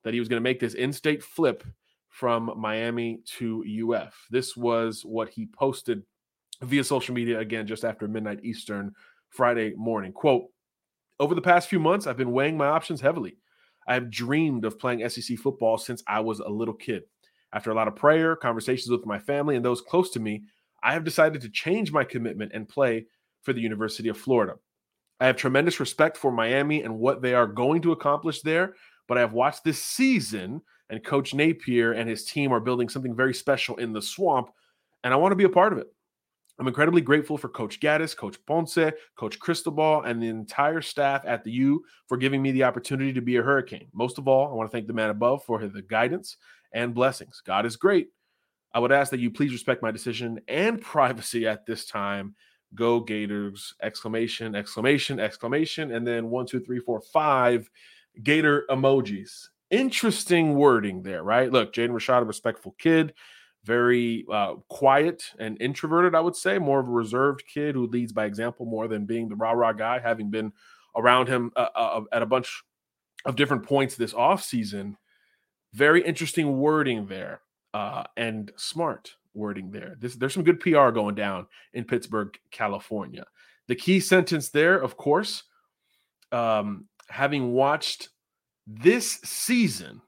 that 0.05 0.15
he 0.15 0.21
was 0.21 0.29
going 0.29 0.41
to 0.41 0.45
make 0.45 0.61
this 0.61 0.75
in 0.75 0.93
state 0.93 1.23
flip 1.23 1.65
from 2.15 2.53
Miami 2.57 3.21
to 3.25 3.65
UF. 3.93 4.15
This 4.31 4.57
was 4.57 5.05
what 5.05 5.31
he 5.31 5.47
posted 5.47 6.05
via 6.63 6.85
social 6.85 7.13
media 7.13 7.41
again 7.41 7.67
just 7.67 7.85
after 7.85 8.07
midnight 8.07 8.45
Eastern 8.45 8.93
Friday 9.31 9.75
morning. 9.77 10.13
Quote, 10.13 10.45
over 11.19 11.35
the 11.35 11.43
past 11.43 11.69
few 11.69 11.81
months, 11.81 12.07
I've 12.07 12.17
been 12.17 12.31
weighing 12.31 12.57
my 12.57 12.69
options 12.69 13.01
heavily. 13.01 13.39
I 13.89 13.95
have 13.95 14.11
dreamed 14.11 14.65
of 14.65 14.79
playing 14.79 15.09
SEC 15.09 15.37
football 15.39 15.77
since 15.77 16.05
I 16.07 16.21
was 16.21 16.39
a 16.39 16.49
little 16.49 16.75
kid. 16.75 17.03
After 17.55 17.71
a 17.71 17.75
lot 17.75 17.89
of 17.89 17.95
prayer, 17.95 18.35
conversations 18.35 18.91
with 18.91 19.07
my 19.07 19.19
family, 19.19 19.55
and 19.55 19.65
those 19.65 19.81
close 19.81 20.11
to 20.11 20.21
me, 20.21 20.43
I 20.83 20.93
have 20.93 21.05
decided 21.05 21.41
to 21.41 21.49
change 21.49 21.93
my 21.93 22.03
commitment 22.05 22.51
and 22.53 22.69
play 22.69 23.07
for 23.43 23.53
the 23.53 23.61
University 23.61 24.09
of 24.09 24.19
Florida. 24.19 24.55
I 25.21 25.27
have 25.27 25.37
tremendous 25.37 25.79
respect 25.79 26.17
for 26.17 26.33
Miami 26.33 26.83
and 26.83 26.99
what 26.99 27.23
they 27.23 27.33
are 27.33 27.47
going 27.47 27.81
to 27.83 27.93
accomplish 27.93 28.43
there, 28.43 28.75
but 29.07 29.17
I 29.17 29.21
have 29.21 29.33
watched 29.33 29.63
this 29.63 29.83
season 29.83 30.61
and 30.91 31.05
Coach 31.05 31.33
Napier 31.33 31.93
and 31.93 32.11
his 32.11 32.25
team 32.25 32.53
are 32.53 32.61
building 32.61 32.89
something 32.89 33.17
very 33.17 33.33
special 33.33 33.77
in 33.77 33.93
the 33.93 34.03
swamp, 34.03 34.51
and 35.03 35.15
I 35.15 35.17
want 35.17 35.33
to 35.33 35.37
be 35.37 35.45
a 35.45 35.49
part 35.49 35.73
of 35.73 35.79
it. 35.79 35.87
I'm 36.59 36.69
incredibly 36.69 37.01
grateful 37.01 37.37
for 37.37 37.49
Coach 37.49 37.81
Gattis, 37.81 38.17
Coach 38.17 38.37
Ponce, 38.47 38.79
Coach 39.17 39.39
Cristobal, 39.41 40.03
and 40.03 40.23
the 40.23 40.29
entire 40.29 40.81
staff 40.81 41.23
at 41.27 41.43
the 41.43 41.51
U 41.51 41.85
for 42.09 42.17
giving 42.17 42.41
me 42.41 42.53
the 42.53 42.63
opportunity 42.63 43.13
to 43.13 43.21
be 43.21 43.37
a 43.37 43.43
Hurricane. 43.43 43.89
Most 43.93 44.19
of 44.19 44.29
all, 44.29 44.49
I 44.49 44.55
want 44.55 44.71
to 44.71 44.73
thank 44.73 44.87
the 44.87 44.93
man 44.93 45.11
above 45.11 45.45
for 45.45 45.67
the 45.67 45.83
guidance 45.83 46.37
and 46.73 46.95
blessings. 46.95 47.43
God 47.45 47.67
is 47.67 47.77
great. 47.77 48.09
I 48.73 48.79
would 48.79 48.93
ask 48.93 49.11
that 49.11 49.21
you 49.21 49.31
please 49.31 49.53
respect 49.53 49.83
my 49.83 49.91
decision 49.91 50.41
and 50.47 50.81
privacy 50.81 51.47
at 51.47 51.67
this 51.67 51.87
time. 51.87 52.35
Go 52.75 53.01
Gators! 53.01 53.75
Exclamation, 53.83 54.55
exclamation, 54.55 55.21
exclamation, 55.21 55.93
and 55.93 56.07
then 56.07 56.31
one, 56.31 56.47
two, 56.47 56.61
three, 56.61 56.81
four, 56.81 57.01
five 57.01 57.69
Gator 58.23 58.65
emojis 58.71 59.49
interesting 59.71 60.55
wording 60.55 61.03
there, 61.03 61.23
right? 61.23 61.51
Look, 61.51 61.73
Jaden 61.73 61.91
Rashad, 61.91 62.23
a 62.23 62.25
respectful 62.25 62.77
kid, 62.79 63.13
very 63.65 64.25
uh, 64.31 64.55
quiet 64.69 65.25
and 65.39 65.61
introverted, 65.61 66.15
I 66.15 66.21
would 66.21 66.37
say, 66.37 66.59
more 66.59 66.81
of 66.81 66.89
a 66.89 66.93
reserved 66.93 67.45
kid 67.47 67.75
who 67.75 67.87
leads 67.87 68.13
by 68.13 68.27
example 68.27 68.67
more 68.67 68.89
than 68.89 69.07
being 69.07 69.29
the 69.29 69.37
rah 69.37 69.53
rah 69.53 69.73
guy, 69.73 69.99
having 69.99 70.31
been 70.31 70.53
around 70.97 71.29
him 71.29 71.51
uh, 71.57 71.69
uh, 71.75 72.01
at 72.13 72.23
a 72.23 72.27
bunch 72.27 72.63
of 73.25 73.37
different 73.37 73.65
points 73.65 73.97
this 73.97 74.13
offseason. 74.13 74.97
Very 75.73 76.05
interesting 76.05 76.59
wording 76.59 77.07
there 77.07 77.41
uh, 77.73 78.05
and 78.17 78.53
smart 78.57 79.15
wording 79.33 79.71
there. 79.71 79.97
This, 79.99 80.15
there's 80.15 80.35
some 80.35 80.45
good 80.45 80.61
PR 80.61 80.91
going 80.91 81.15
down 81.15 81.47
in 81.73 81.85
Pittsburg, 81.85 82.39
California. 82.51 83.25
The 83.67 83.75
key 83.75 83.99
sentence 83.99 84.51
there, 84.51 84.77
of 84.77 84.97
course, 84.97 85.43
um, 86.33 86.87
having 87.09 87.53
watched 87.53 88.11
this 88.67 89.21
season, 89.25 90.01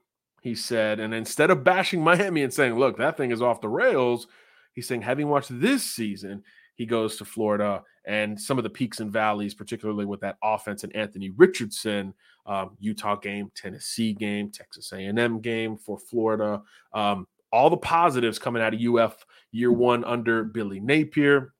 he 0.47 0.55
said, 0.55 0.99
and 1.01 1.13
instead 1.13 1.49
of 1.49 1.63
bashing 1.63 2.01
Miami 2.01 2.41
and 2.41 2.53
saying, 2.53 2.75
look, 2.75 2.97
that 2.97 3.17
thing 3.17 3.31
is 3.31 3.41
off 3.41 3.59
the 3.59 3.67
rails, 3.67 4.27
he's 4.73 4.87
saying, 4.87 5.01
having 5.01 5.27
watched 5.27 5.49
this 5.59 5.83
season, 5.83 6.41
he 6.75 6.85
goes 6.85 7.17
to 7.17 7.25
Florida 7.25 7.83
and 8.05 8.39
some 8.39 8.57
of 8.57 8.63
the 8.63 8.69
peaks 8.69 9.01
and 9.01 9.11
valleys, 9.11 9.53
particularly 9.53 10.05
with 10.05 10.21
that 10.21 10.37
offense 10.41 10.83
and 10.83 10.95
Anthony 10.95 11.31
Richardson, 11.31 12.13
um, 12.45 12.77
Utah 12.79 13.17
game, 13.17 13.51
Tennessee 13.55 14.13
game, 14.13 14.49
Texas 14.49 14.93
A&M 14.93 15.41
game 15.41 15.75
for 15.75 15.99
Florida. 15.99 16.61
Um, 16.93 17.27
all 17.51 17.69
the 17.69 17.77
positives 17.77 18.39
coming 18.39 18.61
out 18.61 18.73
of 18.73 18.79
UF 18.79 19.25
year 19.51 19.71
one 19.71 20.05
under 20.05 20.45
Billy 20.45 20.79
Napier, 20.79 21.53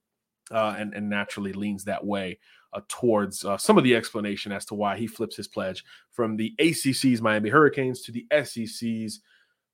uh, 0.52 0.76
and, 0.78 0.94
and 0.94 1.10
naturally 1.10 1.52
leans 1.52 1.84
that 1.84 2.06
way 2.06 2.40
towards 2.88 3.46
uh, 3.46 3.58
some 3.58 3.78
of 3.78 3.84
the 3.84 3.96
explanation 3.96 4.52
as 4.52 4.66
to 4.66 4.76
why 4.76 4.98
he 4.98 5.08
flips 5.08 5.36
his 5.36 5.48
pledge 5.48 5.84
from 6.12 6.36
the 6.36 6.54
ACC's 6.60 7.22
Miami 7.22 7.50
Hurricanes 7.50 8.02
to 8.04 8.12
the 8.12 8.26
SEC's 8.44 9.22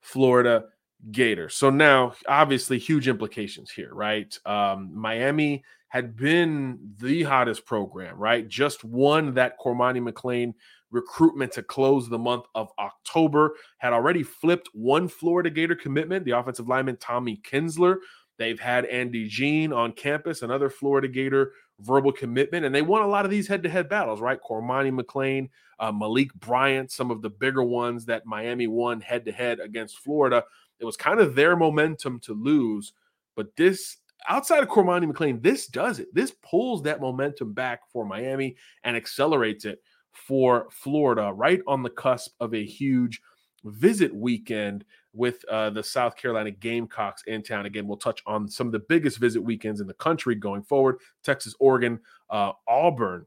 Florida 0.02 0.66
Gators. 1.12 1.56
So 1.56 1.70
now, 1.70 2.14
obviously, 2.28 2.78
huge 2.78 3.08
implications 3.08 3.70
here, 3.70 3.94
right? 3.94 4.38
Um, 4.46 4.92
Miami 4.94 5.64
had 5.90 6.16
been 6.16 6.80
the 7.00 7.24
hottest 7.24 7.66
program, 7.66 8.18
right? 8.18 8.48
Just 8.48 8.84
won 8.84 9.34
that 9.36 9.60
Cormani 9.60 10.02
McClain 10.02 10.54
recruitment 10.94 11.52
to 11.52 11.64
close 11.64 12.08
the 12.08 12.18
month 12.18 12.46
of 12.56 12.70
October, 12.80 13.56
had 13.80 13.94
already 13.94 14.24
flipped 14.24 14.70
one 14.74 15.08
Florida 15.08 15.50
Gator 15.50 15.76
commitment, 15.76 16.24
the 16.24 16.32
offensive 16.32 16.68
lineman 16.70 16.98
Tommy 16.98 17.42
Kinsler. 17.44 17.98
They've 18.38 18.60
had 18.60 18.86
Andy 18.86 19.28
Jean 19.28 19.72
on 19.72 19.92
campus, 19.92 20.42
another 20.42 20.70
Florida 20.70 21.08
Gator 21.08 21.52
verbal 21.80 22.12
commitment, 22.12 22.66
and 22.66 22.74
they 22.74 22.82
won 22.82 23.02
a 23.02 23.08
lot 23.08 23.26
of 23.26 23.32
these 23.32 23.48
head-to-head 23.48 23.90
battles, 23.90 24.22
right? 24.22 24.40
Cormani 24.42 24.92
McClain, 24.98 25.50
uh, 25.80 25.92
Malik 25.92 26.34
Bryant, 26.36 26.92
some 26.92 27.12
of 27.12 27.22
the 27.22 27.30
bigger 27.30 27.64
ones 27.64 28.06
that 28.06 28.26
Miami 28.26 28.68
won 28.68 29.02
head-to-head 29.02 29.60
against 29.60 29.98
Florida. 30.00 30.44
It 30.80 30.86
was 30.86 30.98
kind 30.98 31.20
of 31.20 31.36
their 31.36 31.56
momentum 31.56 32.20
to 32.22 32.34
lose, 32.34 32.94
but 33.36 33.56
this 33.56 33.98
outside 34.30 34.64
of 34.64 34.70
Cormani 34.70 35.12
McClain, 35.12 35.42
this 35.42 35.68
does 35.68 36.00
it. 36.00 36.14
This 36.14 36.32
pulls 36.42 36.84
that 36.84 37.02
momentum 37.02 37.54
back 37.54 37.82
for 37.92 38.06
Miami 38.06 38.56
and 38.84 38.96
accelerates 38.96 39.66
it 39.66 39.82
for 40.12 40.68
Florida, 40.72 41.32
right 41.34 41.62
on 41.68 41.84
the 41.84 41.90
cusp 41.90 42.34
of 42.40 42.54
a 42.54 42.64
huge 42.64 43.20
visit 43.64 44.14
weekend 44.14 44.86
with 45.14 45.44
uh, 45.46 45.70
the 45.70 45.84
South 45.84 46.16
Carolina 46.16 46.52
Gamecocks 46.52 47.24
in 47.28 47.44
town. 47.44 47.66
Again, 47.66 47.88
we'll 47.88 47.98
touch 47.98 48.22
on 48.26 48.48
some 48.50 48.68
of 48.68 48.74
the 48.74 48.80
biggest 48.80 49.18
visit 49.18 49.42
weekends 49.42 49.82
in 49.82 49.88
the 49.88 49.94
country 49.94 50.36
going 50.36 50.64
forward 50.64 50.98
Texas, 51.24 51.56
Oregon, 51.60 52.00
uh, 52.30 52.52
Auburn, 52.68 53.26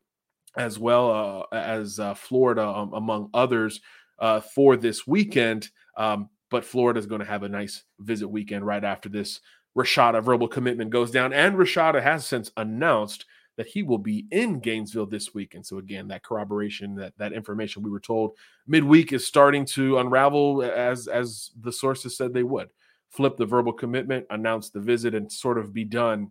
as 0.56 0.78
well 0.78 1.46
uh, 1.52 1.56
as 1.56 2.00
uh, 2.00 2.14
Florida, 2.14 2.66
um, 2.66 2.92
among 2.92 3.30
others. 3.34 3.80
uh, 4.18 4.40
for 4.40 4.76
this 4.76 5.06
weekend. 5.06 5.70
Um, 5.96 6.28
but 6.50 6.64
Florida 6.64 6.98
is 6.98 7.06
going 7.06 7.20
to 7.20 7.26
have 7.26 7.42
a 7.42 7.48
nice 7.48 7.84
visit 7.98 8.28
weekend 8.28 8.64
right 8.66 8.84
after 8.84 9.08
this 9.08 9.40
Rashada 9.76 10.22
verbal 10.22 10.48
commitment 10.48 10.90
goes 10.90 11.10
down. 11.10 11.32
And 11.32 11.56
Rashada 11.56 12.02
has 12.02 12.26
since 12.26 12.50
announced 12.56 13.26
that 13.56 13.66
he 13.66 13.82
will 13.82 13.98
be 13.98 14.26
in 14.30 14.60
Gainesville 14.60 15.06
this 15.06 15.34
week. 15.34 15.54
And 15.54 15.64
so 15.64 15.78
again, 15.78 16.08
that 16.08 16.22
corroboration, 16.22 16.94
that 16.96 17.14
that 17.18 17.32
information 17.32 17.82
we 17.82 17.90
were 17.90 18.00
told 18.00 18.36
midweek 18.66 19.12
is 19.12 19.26
starting 19.26 19.64
to 19.66 19.98
unravel 19.98 20.62
as 20.62 21.08
as 21.08 21.50
the 21.60 21.72
sources 21.72 22.16
said 22.16 22.32
they 22.32 22.42
would. 22.42 22.68
Flip 23.08 23.36
the 23.36 23.46
verbal 23.46 23.72
commitment, 23.72 24.26
announce 24.30 24.70
the 24.70 24.80
visit, 24.80 25.14
and 25.14 25.30
sort 25.30 25.58
of 25.58 25.72
be 25.72 25.84
done 25.84 26.30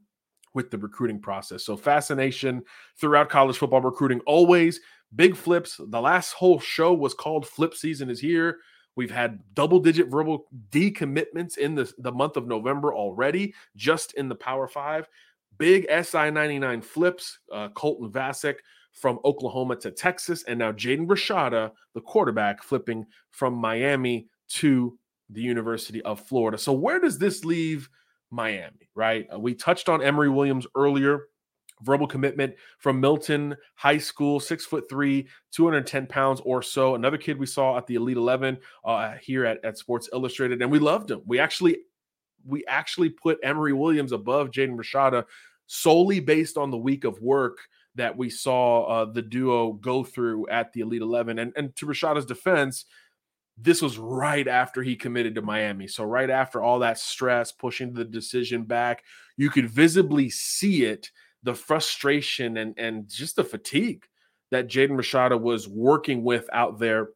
with 0.54 0.72
the 0.72 0.78
recruiting 0.78 1.20
process. 1.20 1.66
So 1.66 1.76
fascination 1.76 2.64
throughout 3.00 3.30
college 3.30 3.58
football 3.58 3.82
recruiting 3.82 4.22
always 4.26 4.80
big 5.16 5.36
flips. 5.36 5.80
The 5.90 6.02
last 6.02 6.34
whole 6.34 6.60
show 6.60 6.94
was 6.94 7.14
called 7.14 7.48
Flip 7.48 7.74
Season 7.74 8.10
is 8.10 8.20
here. 8.20 8.60
We've 8.96 9.12
had 9.12 9.40
double 9.54 9.80
digit 9.80 10.08
verbal 10.08 10.46
decommitments 10.70 11.58
in 11.58 11.76
the, 11.76 11.92
the 11.98 12.12
month 12.12 12.38
of 12.38 12.48
November 12.48 12.94
already, 12.94 13.54
just 13.76 14.14
in 14.14 14.30
the 14.30 14.36
Power 14.36 14.68
Five. 14.68 15.10
Big 15.58 15.86
SI 15.90 16.32
99 16.32 16.82
flips, 16.82 17.40
uh, 17.52 17.70
Colton 17.70 18.12
Vasek 18.12 18.56
from 18.94 19.20
Oklahoma 19.26 19.76
to 19.78 19.92
Texas, 19.92 20.44
and 20.44 20.60
now 20.60 20.72
Jaden 20.72 21.08
Rashada, 21.08 21.72
the 21.94 22.02
quarterback, 22.02 22.64
flipping 22.64 23.06
from 23.32 23.54
Miami 23.54 24.28
to 24.48 24.98
the 25.30 25.42
University 25.42 26.02
of 26.04 26.20
Florida. 26.20 26.58
So, 26.58 26.74
where 26.74 27.00
does 27.00 27.18
this 27.18 27.44
leave 27.44 27.90
Miami, 28.32 28.90
right? 28.96 29.28
Uh, 29.34 29.40
we 29.40 29.54
touched 29.54 29.90
on 29.90 30.02
Emory 30.02 30.30
Williams 30.30 30.68
earlier. 30.76 31.28
Verbal 31.82 32.08
commitment 32.08 32.54
from 32.80 33.02
Milton 33.02 33.54
High 33.76 33.98
School, 33.98 34.40
six 34.40 34.66
foot 34.66 34.86
three, 34.90 35.28
210 35.52 36.08
pounds 36.08 36.42
or 36.46 36.62
so. 36.62 36.96
Another 36.96 37.18
kid 37.18 37.38
we 37.38 37.46
saw 37.46 37.78
at 37.78 37.86
the 37.86 37.96
Elite 37.96 38.16
11 38.16 38.58
uh, 38.86 39.16
here 39.22 39.46
at, 39.46 39.64
at 39.66 39.78
Sports 39.78 40.08
Illustrated, 40.14 40.62
and 40.62 40.72
we 40.72 40.80
loved 40.80 41.12
him. 41.12 41.22
We 41.26 41.38
actually 41.38 41.80
we 42.46 42.66
actually 42.68 43.10
put 43.10 43.40
Emory 43.44 43.74
Williams 43.74 44.12
above 44.12 44.52
Jaden 44.52 44.78
Rashada 44.78 45.26
solely 45.68 46.20
based 46.20 46.58
on 46.58 46.72
the 46.72 46.78
week 46.78 47.04
of 47.04 47.20
work 47.22 47.58
that 47.96 48.16
we 48.16 48.30
saw 48.30 48.84
uh, 48.84 49.06
the 49.06 49.22
duo 49.22 49.74
go 49.74 50.04
through 50.04 50.48
at 50.50 50.72
the 50.74 50.82
Elite 50.82 51.02
11. 51.02 51.40
And, 51.40 51.54
and 51.56 51.76
to 51.78 51.86
Rashada's 51.86 52.26
defense, 52.26 52.86
this 53.58 53.82
was 53.82 53.98
right 53.98 54.48
after 54.48 54.84
he 54.84 54.96
committed 54.96 55.36
to 55.36 55.42
Miami. 55.42 55.88
So, 55.88 56.04
right 56.04 56.30
after 56.30 56.62
all 56.62 56.80
that 56.80 57.00
stress, 57.00 57.52
pushing 57.54 57.94
the 57.94 58.04
decision 58.04 58.64
back, 58.64 59.04
you 59.38 59.50
could 59.50 59.70
visibly 59.70 60.30
see 60.30 60.84
it 60.84 61.10
the 61.44 61.54
frustration 61.54 62.58
and, 62.58 62.78
and 62.78 63.08
just 63.08 63.38
the 63.38 63.44
fatigue 63.44 64.04
that 64.52 64.68
Jaden 64.68 64.92
Rashada 64.92 65.40
was 65.40 65.68
working 65.68 66.24
with 66.24 66.50
out 66.52 66.80
there 66.80 67.10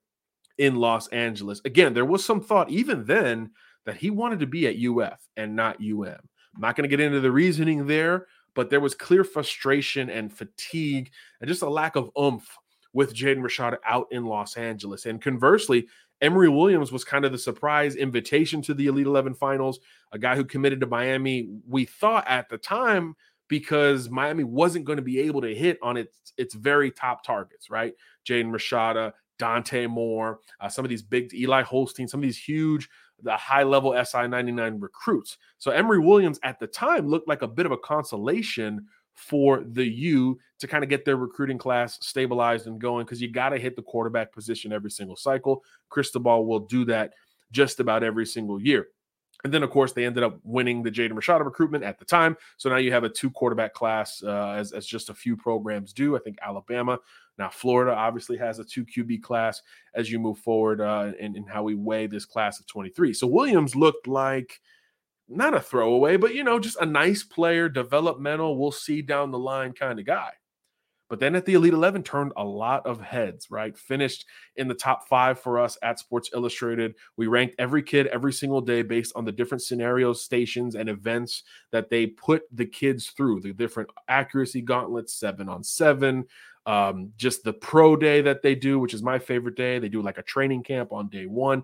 in 0.57 0.75
Los 0.75 1.07
Angeles. 1.07 1.62
Again, 1.65 1.93
there 1.93 2.05
was 2.05 2.24
some 2.24 2.41
thought 2.41 2.69
even 2.69 3.05
then 3.05 3.51
that 3.89 3.98
he 3.98 4.12
wanted 4.12 4.38
to 4.39 4.46
be 4.46 4.67
at 4.67 4.75
UF 4.75 5.19
and 5.36 5.55
not 5.55 5.77
UM. 5.81 6.05
I'm 6.05 6.62
not 6.62 6.75
going 6.75 6.88
to 6.88 6.96
get 6.96 7.03
into 7.03 7.19
the 7.19 7.31
reasoning 7.31 7.88
there, 7.88 8.27
but 8.53 8.69
there 8.69 8.79
was 8.79 8.93
clear 8.93 9.24
frustration 9.24 10.12
and 10.12 10.31
fatigue 10.31 11.10
and 11.41 11.48
just 11.48 11.63
a 11.63 11.69
lack 11.69 11.96
of 11.96 12.12
oomph 12.15 12.55
with 12.93 13.15
Jaden 13.15 13.39
Rashada 13.39 13.77
out 13.84 14.05
in 14.12 14.25
Los 14.25 14.58
Angeles. 14.58 15.08
And 15.08 15.19
conversely, 15.19 15.88
Emory 16.22 16.50
Williams 16.50 16.91
was 16.91 17.03
kind 17.03 17.25
of 17.25 17.31
the 17.31 17.39
surprise 17.39 17.96
invitation 17.96 18.62
to 18.62 18.75
the 18.75 18.86
Elite 18.86 19.08
11 19.08 19.34
finals, 19.34 19.79
a 20.12 20.19
guy 20.19 20.36
who 20.36 20.46
committed 20.46 20.81
to 20.81 20.86
Miami. 20.86 21.50
We 21.67 21.86
thought 21.86 22.27
at 22.27 22.48
the 22.48 22.60
time 22.60 23.15
because 23.48 24.08
Miami 24.08 24.43
wasn't 24.43 24.86
going 24.86 24.98
to 24.98 25.03
be 25.03 25.19
able 25.22 25.41
to 25.41 25.55
hit 25.55 25.79
on 25.81 25.98
its 25.98 26.31
its 26.38 26.53
very 26.53 26.91
top 26.91 27.24
targets, 27.24 27.72
right? 27.72 27.93
Jaden 28.24 28.51
Rashada, 28.51 29.13
Dante 29.39 29.88
Moore, 29.88 30.41
uh, 30.60 30.69
some 30.69 30.86
of 30.86 30.89
these 30.89 31.01
big 31.01 31.34
Eli 31.34 31.63
Holstein, 31.63 32.08
some 32.08 32.19
of 32.19 32.24
these 32.24 32.38
huge, 32.38 32.88
the 33.23 33.35
high 33.35 33.63
level 33.63 33.93
SI 34.03 34.27
99 34.27 34.79
recruits. 34.79 35.38
So 35.57 35.71
Emory 35.71 35.99
Williams 35.99 36.39
at 36.43 36.59
the 36.59 36.67
time 36.67 37.07
looked 37.07 37.27
like 37.27 37.41
a 37.41 37.47
bit 37.47 37.65
of 37.65 37.71
a 37.71 37.77
consolation 37.77 38.88
for 39.15 39.63
the 39.63 39.85
U 39.85 40.39
to 40.59 40.67
kind 40.67 40.83
of 40.83 40.89
get 40.89 41.03
their 41.03 41.17
recruiting 41.17 41.57
class 41.57 41.99
stabilized 42.01 42.67
and 42.67 42.79
going 42.79 43.05
because 43.05 43.21
you 43.21 43.29
got 43.29 43.49
to 43.49 43.57
hit 43.57 43.75
the 43.75 43.82
quarterback 43.82 44.32
position 44.32 44.71
every 44.71 44.91
single 44.91 45.17
cycle. 45.17 45.63
Cristobal 45.89 46.45
will 46.45 46.62
do 46.62 46.86
that 46.86 47.13
just 47.51 47.79
about 47.79 48.03
every 48.03 48.25
single 48.25 48.62
year. 48.62 48.88
And 49.43 49.54
then, 49.54 49.63
of 49.63 49.69
course, 49.69 49.93
they 49.93 50.06
ended 50.06 50.23
up 50.23 50.38
winning 50.43 50.84
the 50.84 50.91
Jaden 50.91 51.13
Rashada 51.13 51.45
recruitment 51.45 51.84
at 51.84 51.97
the 51.97 52.06
time. 52.06 52.36
So 52.58 52.69
now 52.69 52.75
you 52.75 52.91
have 52.91 53.06
a 53.06 53.10
two 53.10 53.32
quarterback 53.32 53.73
class, 53.73 54.21
uh, 54.21 54.49
as, 54.58 54.73
as 54.73 54.86
just 54.86 55.10
a 55.10 55.13
few 55.13 55.38
programs 55.38 55.93
do. 55.93 56.17
I 56.17 56.19
think 56.19 56.38
Alabama, 56.41 56.99
now 57.38 57.49
Florida, 57.49 57.93
obviously 57.93 58.38
has 58.38 58.60
a 58.60 58.65
two 58.65 58.86
QB 58.86 59.23
class 59.23 59.62
as 59.95 60.12
you 60.12 60.19
move 60.19 60.39
forward 60.39 60.82
uh, 60.82 61.13
in, 61.19 61.38
in 61.38 61.45
how 61.45 61.63
we 61.63 61.75
weigh 61.75 62.08
this 62.08 62.25
class 62.25 62.60
of 62.60 62.67
23. 62.67 63.13
So 63.13 63.28
Williams 63.28 63.75
looked 63.78 64.08
like 64.08 64.60
not 65.30 65.54
a 65.54 65.62
throwaway, 65.62 66.17
but 66.17 66.36
you 66.36 66.43
know, 66.43 66.60
just 66.60 66.82
a 66.82 66.86
nice 66.86 67.23
player, 67.23 67.69
developmental, 67.69 68.58
we'll 68.58 68.71
see 68.71 69.02
down 69.02 69.32
the 69.32 69.39
line 69.39 69.71
kind 69.71 69.99
of 69.99 70.06
guy. 70.06 70.32
But 71.10 71.19
then 71.19 71.36
at 71.36 71.45
the 71.45 71.56
Elite 71.56 71.74
11, 71.74 72.04
turned 72.04 72.34
a 72.38 72.43
lot 72.43 72.86
of 72.86 73.02
heads, 73.02 73.50
right? 73.50 73.76
Finished 73.76 74.26
in 74.56 74.67
the 74.67 74.76
top 74.76 75.08
five 75.08 75.39
for 75.39 75.60
us 75.60 75.78
at 75.82 75.98
Sports 75.98 76.30
Illustrated. 76.34 76.93
We 77.17 77.28
ranked 77.28 77.56
every 77.58 77.82
kid 77.82 78.08
every 78.08 78.32
single 78.32 78.62
day 78.62 78.84
based 78.84 79.13
on 79.15 79.26
the 79.26 79.32
different 79.32 79.63
scenarios, 79.63 80.22
stations, 80.22 80.76
and 80.76 80.88
events 80.88 81.43
that 81.72 81.89
they 81.89 82.08
put 82.08 82.43
the 82.52 82.65
kids 82.65 83.08
through 83.08 83.41
the 83.41 83.54
different 83.54 83.89
accuracy 84.08 84.62
gauntlets, 84.62 85.13
seven 85.13 85.50
on 85.50 85.63
seven, 85.63 86.26
um, 86.67 87.12
just 87.17 87.43
the 87.43 87.54
pro 87.54 87.95
day 87.95 88.22
that 88.22 88.43
they 88.43 88.54
do, 88.54 88.78
which 88.80 88.93
is 88.93 89.02
my 89.02 89.17
favorite 89.17 89.56
day. 89.56 89.80
They 89.80 89.89
do 89.89 90.04
like 90.04 90.19
a 90.19 90.24
training 90.24 90.63
camp 90.63 90.91
on 90.91 91.10
day 91.10 91.26
one. 91.26 91.63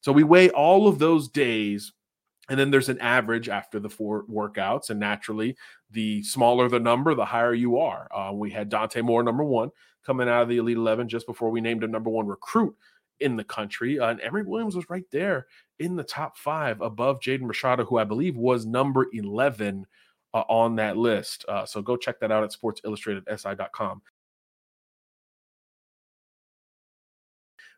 So 0.00 0.12
we 0.12 0.22
weigh 0.22 0.50
all 0.50 0.88
of 0.88 0.98
those 0.98 1.28
days 1.28 1.92
and 2.48 2.58
then 2.58 2.70
there's 2.70 2.88
an 2.88 3.00
average 3.00 3.48
after 3.48 3.80
the 3.80 3.90
four 3.90 4.24
workouts. 4.24 4.90
And 4.90 5.00
naturally, 5.00 5.56
the 5.90 6.22
smaller 6.22 6.68
the 6.68 6.78
number, 6.78 7.14
the 7.14 7.24
higher 7.24 7.54
you 7.54 7.78
are. 7.78 8.08
Uh, 8.14 8.32
we 8.32 8.50
had 8.50 8.68
Dante 8.68 9.00
Moore, 9.02 9.22
number 9.22 9.44
one, 9.44 9.70
coming 10.04 10.28
out 10.28 10.42
of 10.42 10.48
the 10.48 10.58
Elite 10.58 10.76
11 10.76 11.08
just 11.08 11.26
before 11.26 11.50
we 11.50 11.60
named 11.60 11.82
him 11.82 11.90
number 11.90 12.10
one 12.10 12.26
recruit 12.26 12.76
in 13.20 13.36
the 13.36 13.44
country. 13.44 13.98
Uh, 13.98 14.10
and 14.10 14.20
Emory 14.20 14.44
Williams 14.44 14.76
was 14.76 14.88
right 14.88 15.06
there 15.10 15.46
in 15.78 15.96
the 15.96 16.04
top 16.04 16.36
five 16.36 16.80
above 16.80 17.20
Jaden 17.20 17.42
Rashada, 17.42 17.86
who 17.86 17.98
I 17.98 18.04
believe 18.04 18.36
was 18.36 18.64
number 18.64 19.06
11 19.12 19.86
uh, 20.32 20.44
on 20.48 20.76
that 20.76 20.96
list. 20.96 21.44
Uh, 21.48 21.66
so 21.66 21.82
go 21.82 21.96
check 21.96 22.20
that 22.20 22.30
out 22.30 22.44
at 22.44 22.54
sportsillustrated.si.com. 22.54 24.02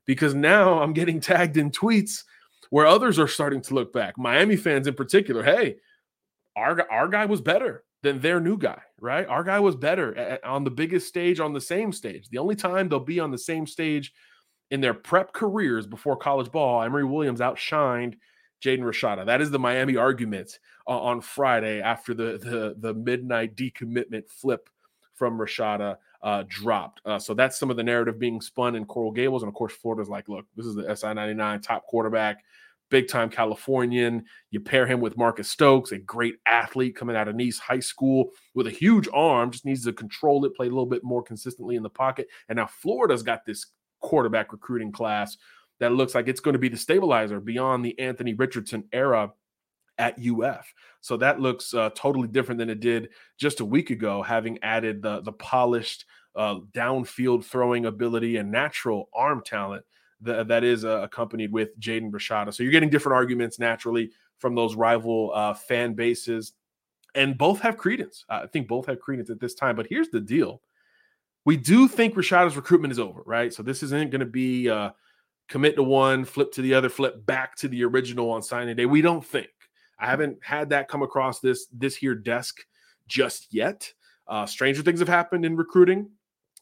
Because 0.05 0.35
now 0.35 0.83
I'm 0.83 0.93
getting 0.93 1.21
tagged 1.21 1.57
in 1.57 1.71
tweets 1.71 2.25
where 2.71 2.87
others 2.87 3.19
are 3.19 3.29
starting 3.29 3.63
to 3.63 3.75
look 3.75 3.93
back. 3.93 4.19
Miami 4.19 4.57
fans 4.57 4.87
in 4.87 4.95
particular, 4.95 5.43
hey, 5.43 5.77
our 6.57 6.91
our 6.91 7.09
guy 7.09 7.27
was 7.27 7.41
better 7.41 7.85
than 8.03 8.21
their 8.21 8.41
new 8.41 8.57
guy, 8.57 8.81
right? 9.01 9.27
Our 9.27 9.43
guy 9.43 9.61
was 9.61 9.75
better 9.75 10.17
at, 10.17 10.45
on 10.45 10.65
the 10.65 10.71
biggest 10.71 11.09
stage 11.09 11.41
on 11.41 11.53
the 11.53 11.61
same 11.61 11.93
stage. 11.93 12.29
The 12.29 12.39
only 12.39 12.55
time 12.55 12.89
they'll 12.89 13.01
be 13.01 13.21
on 13.21 13.31
the 13.31 13.39
same 13.39 13.67
stage 13.67 14.13
in 14.71 14.81
their 14.81 14.95
prep 14.95 15.33
careers 15.33 15.87
before 15.87 16.17
college 16.17 16.53
ball, 16.53 16.83
Emory 16.83 17.05
Williams 17.05 17.41
outshined 17.41 18.15
Jaden 18.63 18.81
Rashada. 18.81 19.27
That 19.27 19.41
is 19.41 19.51
the 19.51 19.59
Miami 19.59 19.97
argument 19.97 20.59
uh, 20.87 20.99
on 20.99 21.21
Friday 21.21 21.81
after 21.81 22.15
the, 22.15 22.39
the 22.39 22.77
the 22.79 22.95
midnight 22.95 23.57
decommitment 23.57 24.29
flip 24.29 24.69
from 25.15 25.39
Rashada 25.39 25.97
uh, 26.23 26.45
dropped. 26.49 27.01
Uh, 27.05 27.19
so 27.19 27.35
that's 27.35 27.59
some 27.59 27.71
of 27.71 27.77
the 27.77 27.83
narrative 27.83 28.19
being 28.19 28.41
spun 28.41 28.75
in 28.75 28.85
Coral 28.85 29.13
Gables. 29.13 29.43
And 29.43 29.49
of 29.49 29.55
course, 29.55 29.73
Florida's 29.75 30.09
like, 30.09 30.29
look, 30.29 30.47
this 30.57 30.67
is 30.67 30.75
the 30.75 30.95
SI 30.95 31.15
99 31.15 31.61
top 31.61 31.87
quarterback, 31.87 32.45
big 32.91 33.09
time 33.09 33.31
Californian. 33.31 34.25
You 34.51 34.61
pair 34.61 34.87
him 34.87 35.01
with 35.01 35.17
Marcus 35.17 35.49
Stokes, 35.49 35.93
a 35.93 35.99
great 35.99 36.37
athlete 36.47 36.97
coming 36.97 37.17
out 37.17 37.29
of 37.29 37.37
Nease 37.37 37.59
High 37.59 37.81
School 37.81 38.31
with 38.55 38.67
a 38.67 38.73
huge 38.73 39.09
arm, 39.13 39.51
just 39.51 39.65
needs 39.65 39.85
to 39.85 39.93
control 39.93 40.45
it, 40.45 40.57
play 40.57 40.67
a 40.67 40.71
little 40.71 40.87
bit 40.87 41.05
more 41.05 41.23
consistently 41.23 41.77
in 41.77 41.83
the 41.83 41.91
pocket. 41.91 42.29
And 42.49 42.57
now 42.57 42.67
Florida's 42.67 43.23
got 43.23 43.47
this 43.47 43.67
quarterback 44.01 44.53
recruiting 44.53 44.93
class 44.93 45.37
that 45.81 45.93
looks 45.93 46.15
like 46.15 46.29
it's 46.29 46.41
going 46.41 46.55
to 46.55 46.59
be 46.59 46.69
the 46.69 46.77
stabilizer 46.77 47.41
beyond 47.41 47.85
the 47.85 47.99
Anthony 47.99 48.35
Richardson 48.35 48.85
era 48.93 49.31
at 49.99 50.19
UF. 50.19 50.73
So 51.01 51.17
that 51.19 51.41
looks 51.41 51.75
uh, 51.75 51.91
totally 51.95 52.29
different 52.29 52.59
than 52.59 52.71
it 52.71 52.81
did 52.81 53.11
just 53.37 53.61
a 53.61 53.65
week 53.65 53.91
ago, 53.91 54.23
having 54.23 54.59
added 54.63 55.03
the 55.03 55.21
the 55.21 55.33
polished 55.33 56.05
uh, 56.37 56.57
downfield 56.73 57.45
throwing 57.45 57.87
ability 57.87 58.37
and 58.37 58.51
natural 58.51 59.09
arm 59.15 59.43
talent 59.45 59.85
that, 60.21 60.49
that 60.49 60.65
is 60.65 60.85
uh, 60.85 61.01
accompanied 61.03 61.53
with 61.53 61.79
Jaden 61.81 62.11
Rashada. 62.11 62.53
So 62.55 62.63
you're 62.63 62.73
getting 62.73 62.91
different 62.91 63.17
arguments 63.17 63.59
naturally 63.59 64.11
from 64.39 64.55
those 64.55 64.75
rival 64.75 65.33
uh, 65.35 65.55
fan 65.55 65.95
bases, 65.95 66.53
and 67.15 67.37
both 67.37 67.61
have 67.61 67.77
credence. 67.77 68.25
I 68.29 68.47
think 68.47 68.69
both 68.69 68.87
have 68.87 69.01
credence 69.01 69.31
at 69.31 69.41
this 69.41 69.55
time. 69.55 69.77
But 69.77 69.87
here's 69.89 70.11
the 70.11 70.21
deal: 70.21 70.63
we 71.45 71.57
do 71.57 71.89
think 71.89 72.15
Rashada's 72.15 72.57
recruitment 72.57 72.93
is 72.93 72.99
over, 72.99 73.23
right? 73.25 73.53
So 73.53 73.63
this 73.63 73.83
isn't 73.83 74.11
going 74.11 74.21
to 74.21 74.27
be 74.27 74.69
uh, 74.69 74.91
commit 75.49 75.77
to 75.77 75.83
one, 75.83 76.25
flip 76.25 76.53
to 76.53 76.63
the 76.63 76.75
other, 76.75 76.89
flip 76.89 77.25
back 77.27 77.57
to 77.57 77.69
the 77.69 77.85
original 77.85 78.31
on 78.31 78.43
signing 78.43 78.77
day. 78.77 78.87
We 78.87 79.03
don't 79.03 79.25
think. 79.25 79.49
I 79.99 80.07
haven't 80.07 80.39
had 80.43 80.71
that 80.71 80.89
come 80.89 81.03
across 81.03 81.41
this 81.41 81.67
this 81.73 81.97
here 81.97 82.15
desk 82.15 82.59
just 83.07 83.53
yet. 83.53 83.93
Uh, 84.27 84.47
stranger 84.47 84.83
things 84.83 85.01
have 85.01 85.09
happened 85.09 85.45
in 85.45 85.57
recruiting, 85.57 86.11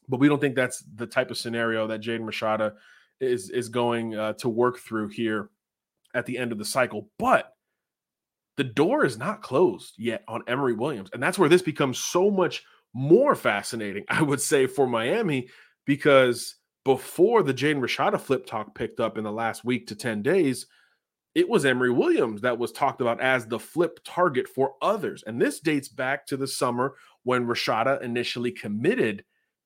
but 0.07 0.19
we 0.19 0.27
don't 0.27 0.39
think 0.39 0.55
that's 0.55 0.83
the 0.95 1.07
type 1.07 1.31
of 1.31 1.37
scenario 1.37 1.87
that 1.87 2.01
Jaden 2.01 2.21
Rashada 2.21 2.73
is 3.19 3.49
is 3.49 3.69
going 3.69 4.15
uh, 4.15 4.33
to 4.33 4.49
work 4.49 4.79
through 4.79 5.09
here 5.09 5.49
at 6.13 6.25
the 6.25 6.37
end 6.37 6.51
of 6.51 6.57
the 6.57 6.65
cycle. 6.65 7.09
But 7.19 7.53
the 8.55 8.63
door 8.63 9.05
is 9.05 9.17
not 9.17 9.41
closed 9.41 9.93
yet 9.97 10.23
on 10.27 10.43
Emory 10.47 10.73
Williams, 10.73 11.09
and 11.13 11.21
that's 11.21 11.37
where 11.37 11.49
this 11.49 11.61
becomes 11.61 11.99
so 11.99 12.31
much 12.31 12.63
more 12.93 13.35
fascinating. 13.35 14.05
I 14.09 14.21
would 14.21 14.41
say 14.41 14.65
for 14.65 14.87
Miami 14.87 15.49
because 15.85 16.55
before 16.85 17.43
the 17.43 17.53
Jaden 17.53 17.81
Rashada 17.81 18.19
flip 18.19 18.45
talk 18.45 18.73
picked 18.73 18.99
up 18.99 19.17
in 19.17 19.23
the 19.23 19.31
last 19.31 19.65
week 19.65 19.87
to 19.87 19.95
ten 19.95 20.21
days 20.21 20.65
it 21.37 21.47
was 21.47 21.65
Emory 21.65 21.91
Williams 21.91 22.41
that 22.41 22.57
was 22.57 22.71
talked 22.71 22.99
about 22.99 23.21
as 23.21 23.45
the 23.45 23.59
flip 23.59 23.99
target 24.03 24.49
for 24.49 24.73
others. 24.81 25.23
And 25.27 25.39
this 25.39 25.59
dates 25.59 25.87
back 25.87 26.25
to 26.25 26.35
the 26.35 26.47
summer 26.47 26.95
when 27.25 27.45
Rashada 27.45 28.01
initially 28.01 28.51
committed 28.51 29.23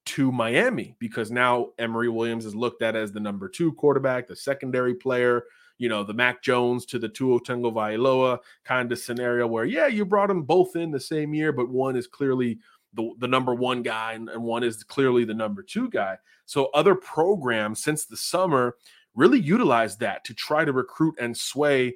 to 0.08 0.34
Miami 0.34 0.98
because 1.00 1.32
now 1.32 1.70
Emory 1.80 2.10
Williams 2.10 2.46
is 2.46 2.54
looked 2.54 2.82
at 2.82 2.98
as 2.98 3.14
the 3.14 3.22
number 3.22 3.48
two 3.48 3.72
quarterback, 3.72 4.28
the 4.28 4.36
secondary 4.36 4.94
player, 4.94 5.46
you 5.78 5.88
know, 5.88 6.04
the 6.04 6.14
Mac 6.14 6.44
Jones 6.44 6.86
to 6.88 7.00
the 7.00 7.08
Tua 7.08 7.40
Tagovailoa 7.40 8.40
kind 8.66 8.92
of 8.92 9.00
scenario 9.00 9.48
where, 9.48 9.64
yeah, 9.64 9.88
you 9.88 10.04
brought 10.04 10.28
them 10.28 10.44
both 10.44 10.76
in 10.76 10.92
the 10.92 11.00
same 11.00 11.34
year, 11.34 11.54
but 11.54 11.70
one 11.70 11.96
is 11.96 12.06
clearly 12.06 12.60
the, 12.96 13.12
the 13.20 13.30
number 13.30 13.56
one 13.56 13.82
guy 13.82 14.12
and, 14.12 14.28
and 14.28 14.44
one 14.44 14.64
is 14.64 14.84
clearly 14.84 15.24
the 15.24 15.34
number 15.34 15.64
two 15.64 15.90
guy. 15.90 16.18
So 16.48 16.70
other 16.74 16.96
programs 16.96 17.82
since 17.82 18.04
the 18.04 18.18
summer 18.18 18.76
really 19.15 19.39
utilized 19.39 20.00
that 20.00 20.24
to 20.26 20.34
try 20.34 20.65
to 20.65 20.74
recruit 20.74 21.15
and 21.19 21.36
sway 21.36 21.95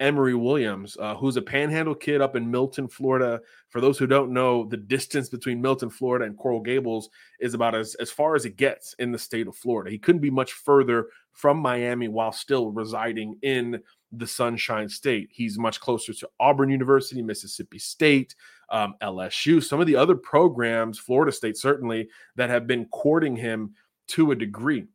Emory 0.00 0.34
Williams, 0.34 0.96
uh, 1.00 1.14
who's 1.14 1.36
a 1.36 1.42
panhandle 1.42 1.94
kid 1.94 2.20
up 2.20 2.36
in 2.36 2.50
Milton, 2.50 2.88
Florida. 2.88 3.40
For 3.70 3.80
those 3.80 3.98
who 3.98 4.06
don't 4.06 4.32
know, 4.32 4.64
the 4.64 4.76
distance 4.76 5.28
between 5.28 5.60
Milton, 5.60 5.90
Florida 5.90 6.24
and 6.24 6.36
Coral 6.36 6.60
Gables 6.60 7.08
is 7.40 7.54
about 7.54 7.74
as, 7.74 7.94
as 7.96 8.10
far 8.10 8.34
as 8.34 8.44
it 8.44 8.56
gets 8.56 8.94
in 8.98 9.12
the 9.12 9.18
state 9.18 9.46
of 9.46 9.56
Florida. 9.56 9.90
He 9.90 9.98
couldn't 9.98 10.20
be 10.20 10.30
much 10.30 10.52
further 10.52 11.06
from 11.32 11.58
Miami 11.58 12.08
while 12.08 12.32
still 12.32 12.70
residing 12.70 13.38
in 13.42 13.80
the 14.12 14.26
Sunshine 14.26 14.88
State. 14.88 15.28
He's 15.32 15.58
much 15.58 15.80
closer 15.80 16.12
to 16.12 16.28
Auburn 16.38 16.70
University, 16.70 17.22
Mississippi 17.22 17.78
State, 17.78 18.34
um, 18.70 18.94
LSU, 19.02 19.62
some 19.62 19.80
of 19.80 19.86
the 19.86 19.96
other 19.96 20.14
programs, 20.14 20.98
Florida 20.98 21.32
State 21.32 21.56
certainly, 21.56 22.08
that 22.36 22.50
have 22.50 22.66
been 22.66 22.86
courting 22.86 23.36
him 23.36 23.74
to 24.08 24.32
a 24.32 24.36
degree. 24.36 24.86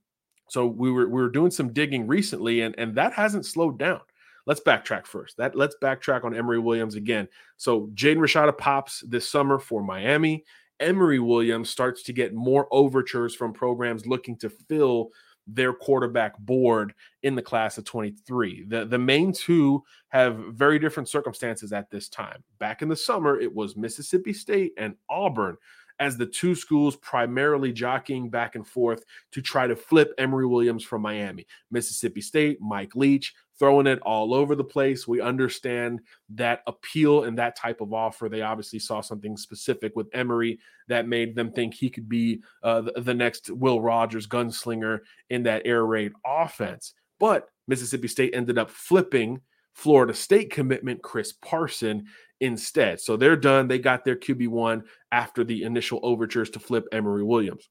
So 0.49 0.65
we 0.65 0.91
were 0.91 1.07
we 1.07 1.21
were 1.21 1.29
doing 1.29 1.51
some 1.51 1.73
digging 1.73 2.07
recently, 2.07 2.61
and 2.61 2.75
and 2.77 2.95
that 2.95 3.13
hasn't 3.13 3.45
slowed 3.45 3.77
down. 3.77 4.01
Let's 4.45 4.61
backtrack 4.61 5.05
first. 5.05 5.37
That 5.37 5.55
let's 5.55 5.75
backtrack 5.81 6.23
on 6.23 6.35
Emory 6.35 6.59
Williams 6.59 6.95
again. 6.95 7.27
So 7.57 7.87
Jaden 7.93 8.17
Rashada 8.17 8.57
pops 8.57 9.01
this 9.07 9.29
summer 9.29 9.59
for 9.59 9.83
Miami. 9.83 10.43
Emory 10.79 11.19
Williams 11.19 11.69
starts 11.69 12.03
to 12.03 12.13
get 12.13 12.33
more 12.33 12.67
overtures 12.71 13.35
from 13.35 13.53
programs 13.53 14.07
looking 14.07 14.37
to 14.37 14.49
fill 14.49 15.09
their 15.45 15.73
quarterback 15.73 16.37
board 16.39 16.93
in 17.23 17.35
the 17.35 17.41
class 17.41 17.77
of 17.77 17.83
23. 17.83 18.65
The, 18.67 18.85
the 18.85 18.99
main 18.99 19.33
two 19.33 19.83
have 20.09 20.37
very 20.49 20.79
different 20.79 21.09
circumstances 21.09 21.73
at 21.73 21.89
this 21.89 22.07
time. 22.07 22.43
Back 22.59 22.81
in 22.81 22.89
the 22.89 22.95
summer, 22.95 23.39
it 23.39 23.53
was 23.53 23.75
Mississippi 23.75 24.33
State 24.33 24.73
and 24.77 24.95
Auburn 25.09 25.57
as 25.99 26.17
the 26.17 26.25
two 26.25 26.55
schools 26.55 26.95
primarily 26.97 27.71
jockeying 27.71 28.29
back 28.29 28.55
and 28.55 28.65
forth 28.65 29.03
to 29.31 29.41
try 29.41 29.67
to 29.67 29.75
flip 29.75 30.13
Emory 30.17 30.47
Williams 30.47 30.83
from 30.83 31.01
Miami. 31.01 31.45
Mississippi 31.71 32.21
State, 32.21 32.59
Mike 32.61 32.95
Leach, 32.95 33.33
throwing 33.59 33.87
it 33.87 33.99
all 34.01 34.33
over 34.33 34.55
the 34.55 34.63
place. 34.63 35.07
We 35.07 35.19
understand 35.19 35.99
that 36.29 36.61
appeal 36.65 37.25
and 37.25 37.37
that 37.37 37.57
type 37.57 37.81
of 37.81 37.93
offer. 37.93 38.29
They 38.29 38.41
obviously 38.41 38.79
saw 38.79 39.01
something 39.01 39.35
specific 39.35 39.95
with 39.95 40.07
Emory 40.13 40.59
that 40.87 41.07
made 41.07 41.35
them 41.35 41.51
think 41.51 41.73
he 41.73 41.89
could 41.89 42.07
be 42.07 42.41
uh, 42.63 42.81
the, 42.81 43.01
the 43.01 43.13
next 43.13 43.49
Will 43.49 43.81
Rogers 43.81 44.27
gunslinger 44.27 44.99
in 45.29 45.43
that 45.43 45.63
air 45.65 45.85
raid 45.85 46.13
offense. 46.25 46.93
But 47.19 47.49
Mississippi 47.67 48.07
State 48.07 48.33
ended 48.33 48.57
up 48.57 48.71
flipping 48.71 49.41
Florida 49.73 50.13
State 50.13 50.51
commitment, 50.51 51.01
Chris 51.01 51.33
Parson, 51.33 52.05
instead. 52.39 52.99
So 52.99 53.17
they're 53.17 53.35
done. 53.35 53.67
They 53.67 53.79
got 53.79 54.05
their 54.05 54.15
QB1 54.15 54.83
after 55.11 55.43
the 55.43 55.63
initial 55.63 55.99
overtures 56.03 56.49
to 56.51 56.59
flip 56.59 56.85
Emory 56.91 57.23
Williams. 57.23 57.69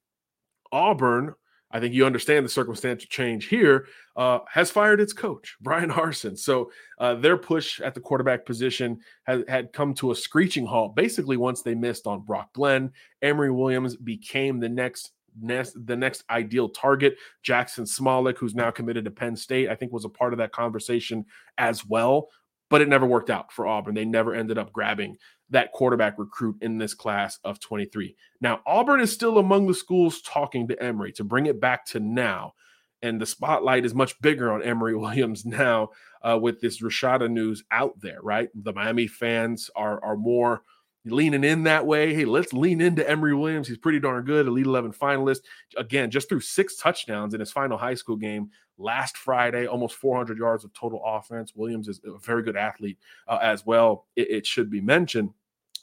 Auburn, 0.72 1.34
I 1.70 1.80
think 1.80 1.94
you 1.94 2.06
understand 2.06 2.44
the 2.44 2.50
circumstantial 2.50 3.08
change 3.08 3.46
here, 3.46 3.86
uh, 4.16 4.40
has 4.50 4.70
fired 4.70 5.00
its 5.00 5.12
coach, 5.12 5.56
Bryan 5.60 5.90
Harsin. 5.90 6.38
So 6.38 6.70
uh, 6.98 7.14
their 7.14 7.36
push 7.36 7.80
at 7.80 7.94
the 7.94 8.00
quarterback 8.00 8.46
position 8.46 9.00
has, 9.24 9.44
had 9.48 9.72
come 9.72 9.94
to 9.94 10.10
a 10.10 10.16
screeching 10.16 10.66
halt 10.66 10.94
basically 10.94 11.36
once 11.36 11.62
they 11.62 11.74
missed 11.74 12.06
on 12.06 12.22
Brock 12.22 12.52
Glenn. 12.52 12.92
Emory 13.22 13.50
Williams 13.50 13.96
became 13.96 14.60
the 14.60 14.68
next 14.68 15.12
next 15.40 15.76
the 15.86 15.96
next 15.96 16.24
ideal 16.30 16.68
target. 16.68 17.16
Jaxon 17.46 17.86
Smolik, 17.86 18.38
who's 18.38 18.54
now 18.54 18.70
committed 18.70 19.04
to 19.04 19.10
Penn 19.10 19.36
State, 19.36 19.68
I 19.68 19.74
think 19.74 19.92
was 19.92 20.04
a 20.04 20.10
part 20.10 20.32
of 20.32 20.38
that 20.38 20.52
conversation 20.52 21.24
as 21.58 21.86
well 21.86 22.28
but 22.70 22.80
it 22.80 22.88
never 22.88 23.06
worked 23.06 23.30
out 23.30 23.52
for 23.52 23.66
Auburn. 23.66 23.94
They 23.94 24.04
never 24.04 24.34
ended 24.34 24.58
up 24.58 24.72
grabbing 24.72 25.16
that 25.50 25.72
quarterback 25.72 26.18
recruit 26.18 26.56
in 26.60 26.78
this 26.78 26.94
class 26.94 27.38
of 27.44 27.60
23. 27.60 28.14
Now, 28.40 28.60
Auburn 28.66 29.00
is 29.00 29.12
still 29.12 29.38
among 29.38 29.66
the 29.66 29.74
schools 29.74 30.20
talking 30.20 30.68
to 30.68 30.82
Emory 30.82 31.12
to 31.12 31.24
bring 31.24 31.46
it 31.46 31.60
back 31.60 31.86
to 31.86 32.00
now. 32.00 32.54
And 33.00 33.20
the 33.20 33.26
spotlight 33.26 33.84
is 33.84 33.94
much 33.94 34.20
bigger 34.20 34.52
on 34.52 34.62
Emory 34.62 34.96
Williams 34.96 35.46
now 35.46 35.90
uh, 36.22 36.38
with 36.40 36.60
this 36.60 36.82
Rashada 36.82 37.30
news 37.30 37.64
out 37.70 38.00
there, 38.00 38.18
right? 38.22 38.48
The 38.54 38.72
Miami 38.72 39.06
fans 39.06 39.70
are, 39.74 40.02
are 40.04 40.16
more 40.16 40.62
leaning 41.08 41.44
in 41.44 41.64
that 41.64 41.86
way. 41.86 42.14
Hey, 42.14 42.24
let's 42.24 42.52
lean 42.52 42.80
into 42.80 43.08
Emory 43.08 43.34
Williams. 43.34 43.68
He's 43.68 43.78
pretty 43.78 44.00
darn 44.00 44.24
good, 44.24 44.46
Elite 44.46 44.66
11 44.66 44.92
finalist. 44.92 45.40
Again, 45.76 46.10
just 46.10 46.28
threw 46.28 46.40
six 46.40 46.76
touchdowns 46.76 47.34
in 47.34 47.40
his 47.40 47.52
final 47.52 47.76
high 47.78 47.94
school 47.94 48.16
game 48.16 48.50
last 48.78 49.16
Friday, 49.16 49.66
almost 49.66 49.96
400 49.96 50.38
yards 50.38 50.64
of 50.64 50.72
total 50.72 51.02
offense. 51.04 51.52
Williams 51.54 51.88
is 51.88 52.00
a 52.04 52.18
very 52.18 52.42
good 52.42 52.56
athlete 52.56 52.98
uh, 53.26 53.38
as 53.42 53.66
well, 53.66 54.06
it, 54.16 54.30
it 54.30 54.46
should 54.46 54.70
be 54.70 54.80
mentioned. 54.80 55.30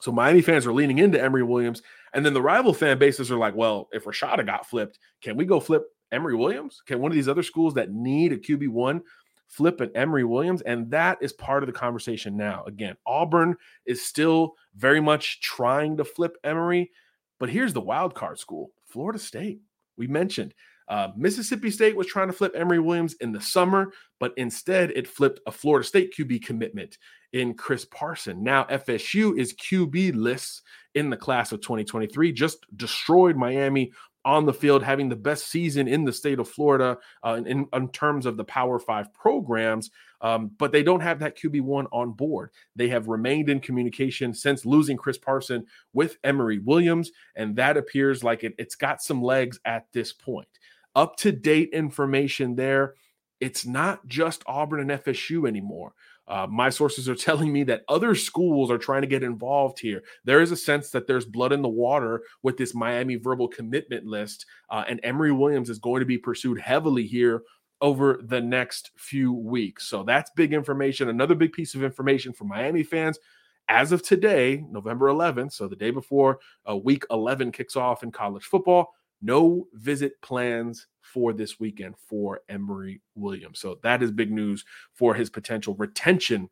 So 0.01 0.11
Miami 0.11 0.41
fans 0.41 0.65
are 0.65 0.73
leaning 0.73 0.99
into 0.99 1.21
Emory 1.21 1.43
Williams. 1.43 1.81
And 2.13 2.25
then 2.25 2.33
the 2.33 2.41
rival 2.41 2.73
fan 2.73 2.97
bases 2.97 3.31
are 3.31 3.37
like, 3.37 3.55
well, 3.55 3.89
if 3.91 4.05
Rashada 4.05 4.45
got 4.45 4.67
flipped, 4.67 4.99
can 5.21 5.35
we 5.35 5.45
go 5.45 5.59
flip 5.59 5.83
Emory 6.11 6.35
Williams? 6.35 6.81
Can 6.85 6.99
one 6.99 7.11
of 7.11 7.15
these 7.15 7.27
other 7.27 7.43
schools 7.43 7.73
that 7.75 7.91
need 7.91 8.31
a 8.31 8.37
QB1 8.37 9.01
flip 9.47 9.81
an 9.81 9.91
Emory 9.95 10.23
Williams? 10.23 10.61
And 10.61 10.89
that 10.91 11.17
is 11.21 11.33
part 11.33 11.63
of 11.63 11.67
the 11.67 11.73
conversation 11.73 12.37
now. 12.37 12.63
Again, 12.65 12.95
Auburn 13.05 13.55
is 13.85 14.03
still 14.03 14.55
very 14.75 15.01
much 15.01 15.41
trying 15.41 15.97
to 15.97 16.05
flip 16.05 16.37
Emory. 16.43 16.91
But 17.39 17.49
here's 17.49 17.73
the 17.73 17.81
wild 17.81 18.15
card 18.15 18.39
school 18.39 18.71
Florida 18.85 19.19
State. 19.19 19.59
We 19.97 20.07
mentioned 20.07 20.53
uh, 20.87 21.09
Mississippi 21.15 21.71
State 21.71 21.95
was 21.95 22.07
trying 22.07 22.27
to 22.27 22.33
flip 22.33 22.53
Emory 22.55 22.79
Williams 22.79 23.15
in 23.15 23.31
the 23.31 23.41
summer, 23.41 23.91
but 24.19 24.33
instead 24.37 24.91
it 24.91 25.07
flipped 25.07 25.39
a 25.47 25.51
Florida 25.51 25.85
State 25.85 26.13
QB 26.15 26.45
commitment 26.45 26.97
in 27.33 27.53
Chris 27.55 27.85
Parson. 27.85 28.43
Now 28.43 28.65
FSU 28.65 29.37
is 29.37 29.55
QB 29.55 30.15
lists 30.15 30.61
in 30.93 31.09
the 31.09 31.17
class 31.17 31.51
of 31.51 31.61
2023, 31.61 32.31
just 32.31 32.65
destroyed 32.77 33.35
Miami 33.35 33.91
on 34.25 34.45
the 34.45 34.53
field, 34.53 34.83
having 34.83 35.07
the 35.07 35.15
best 35.15 35.47
season 35.47 35.87
in 35.87 36.03
the 36.03 36.11
state 36.11 36.39
of 36.39 36.49
Florida 36.49 36.97
uh, 37.23 37.41
in, 37.45 37.67
in, 37.71 37.89
terms 37.89 38.25
of 38.25 38.35
the 38.35 38.43
Power 38.43 38.79
Five 38.79 39.13
programs. 39.13 39.91
Um, 40.21 40.51
but 40.57 40.71
they 40.71 40.81
don't 40.81 41.01
have 41.01 41.19
that 41.19 41.37
QB1 41.37 41.85
on 41.91 42.11
board. 42.11 42.49
They 42.75 42.87
have 42.89 43.07
remained 43.07 43.49
in 43.49 43.59
communication 43.59 44.33
since 44.33 44.65
losing 44.65 44.97
Chris 44.97 45.19
Parson 45.19 45.65
with 45.93 46.17
Emory 46.23 46.57
Williams, 46.59 47.11
and 47.35 47.55
that 47.57 47.77
appears 47.77 48.23
like 48.23 48.43
it, 48.43 48.55
it's 48.57 48.75
got 48.75 49.01
some 49.01 49.21
legs 49.21 49.59
at 49.65 49.85
this 49.93 50.11
point 50.11 50.47
up 50.95 51.17
to 51.17 51.31
date 51.31 51.69
information 51.73 52.55
there. 52.55 52.95
It's 53.39 53.65
not 53.65 54.07
just 54.07 54.43
Auburn 54.45 54.89
and 54.89 55.03
FSU 55.03 55.47
anymore. 55.47 55.93
Uh, 56.27 56.47
my 56.49 56.69
sources 56.69 57.07
are 57.07 57.15
telling 57.27 57.51
me 57.51 57.63
that 57.63 57.83
other 57.87 58.15
schools 58.15 58.71
are 58.71 58.77
trying 58.77 59.01
to 59.01 59.07
get 59.07 59.23
involved 59.23 59.79
here. 59.79 60.03
There 60.23 60.41
is 60.41 60.51
a 60.51 60.57
sense 60.57 60.89
that 60.91 61.07
there's 61.07 61.25
blood 61.25 61.51
in 61.51 61.61
the 61.61 61.69
water 61.69 62.23
with 62.43 62.57
this 62.57 62.73
Miami 62.73 63.15
verbal 63.15 63.47
commitment 63.47 64.05
list, 64.05 64.45
uh, 64.69 64.83
and 64.87 64.99
Emory 65.03 65.31
Williams 65.31 65.69
is 65.69 65.79
going 65.79 65.99
to 65.99 66.05
be 66.05 66.17
pursued 66.17 66.59
heavily 66.59 67.05
here 67.05 67.43
over 67.81 68.21
the 68.23 68.41
next 68.41 68.91
few 68.95 69.33
weeks. 69.33 69.87
So 69.87 70.03
that's 70.03 70.31
big 70.35 70.53
information. 70.53 71.09
Another 71.09 71.35
big 71.35 71.53
piece 71.53 71.75
of 71.75 71.83
information 71.83 72.33
for 72.33 72.45
Miami 72.45 72.83
fans. 72.83 73.19
As 73.67 73.91
of 73.91 74.03
today, 74.03 74.63
November 74.69 75.07
11th, 75.07 75.53
so 75.53 75.67
the 75.67 75.75
day 75.75 75.89
before 75.89 76.39
uh, 76.69 76.77
week 76.77 77.03
11 77.09 77.51
kicks 77.51 77.75
off 77.75 78.03
in 78.03 78.11
college 78.11 78.43
football, 78.43 78.93
no 79.21 79.67
visit 79.73 80.21
plans 80.21 80.87
for 81.13 81.33
this 81.33 81.59
weekend 81.59 81.95
for 81.97 82.41
Emory 82.49 83.01
Williams. 83.15 83.59
So 83.59 83.79
that 83.83 84.03
is 84.03 84.11
big 84.11 84.31
news 84.31 84.65
for 84.93 85.13
his 85.13 85.29
potential 85.29 85.75
retention 85.75 86.49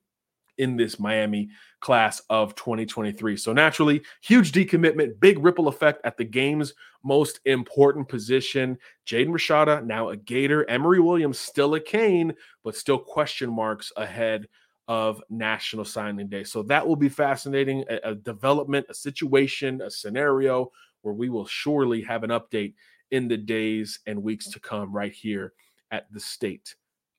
in 0.57 0.77
this 0.77 0.99
Miami 0.99 1.49
class 1.79 2.21
of 2.29 2.55
2023. 2.55 3.37
So 3.37 3.53
naturally, 3.53 4.01
huge 4.21 4.51
decommitment, 4.51 5.19
big 5.19 5.43
ripple 5.43 5.67
effect 5.67 6.01
at 6.05 6.17
the 6.17 6.23
game's 6.23 6.73
most 7.03 7.39
important 7.45 8.07
position. 8.07 8.77
Jaden 9.05 9.29
Rashada, 9.29 9.83
now 9.85 10.09
a 10.09 10.17
Gator. 10.17 10.69
Emory 10.69 10.99
Williams, 10.99 11.39
still 11.39 11.73
a 11.75 11.79
Cane, 11.79 12.33
but 12.63 12.75
still 12.75 12.99
question 12.99 13.51
marks 13.51 13.91
ahead 13.97 14.47
of 14.87 15.21
National 15.29 15.85
Signing 15.85 16.27
Day. 16.27 16.43
So 16.43 16.61
that 16.63 16.85
will 16.85 16.95
be 16.95 17.09
fascinating. 17.09 17.83
A, 17.89 18.11
a 18.11 18.15
development, 18.15 18.85
a 18.89 18.93
situation, 18.93 19.81
a 19.81 19.89
scenario 19.89 20.71
where 21.01 21.13
we 21.13 21.29
will 21.29 21.45
surely 21.45 22.01
have 22.01 22.23
an 22.23 22.29
update 22.29 22.73
in 23.13 23.27
the 23.27 23.37
days 23.37 23.99
and 24.07 24.23
weeks 24.23 24.49
to 24.49 24.59
come 24.59 24.91
right 24.91 25.13
here 25.13 25.53
at 25.91 26.11
the 26.11 26.19
state 26.19 26.73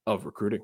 of 0.08 0.26
recruiting. 0.26 0.60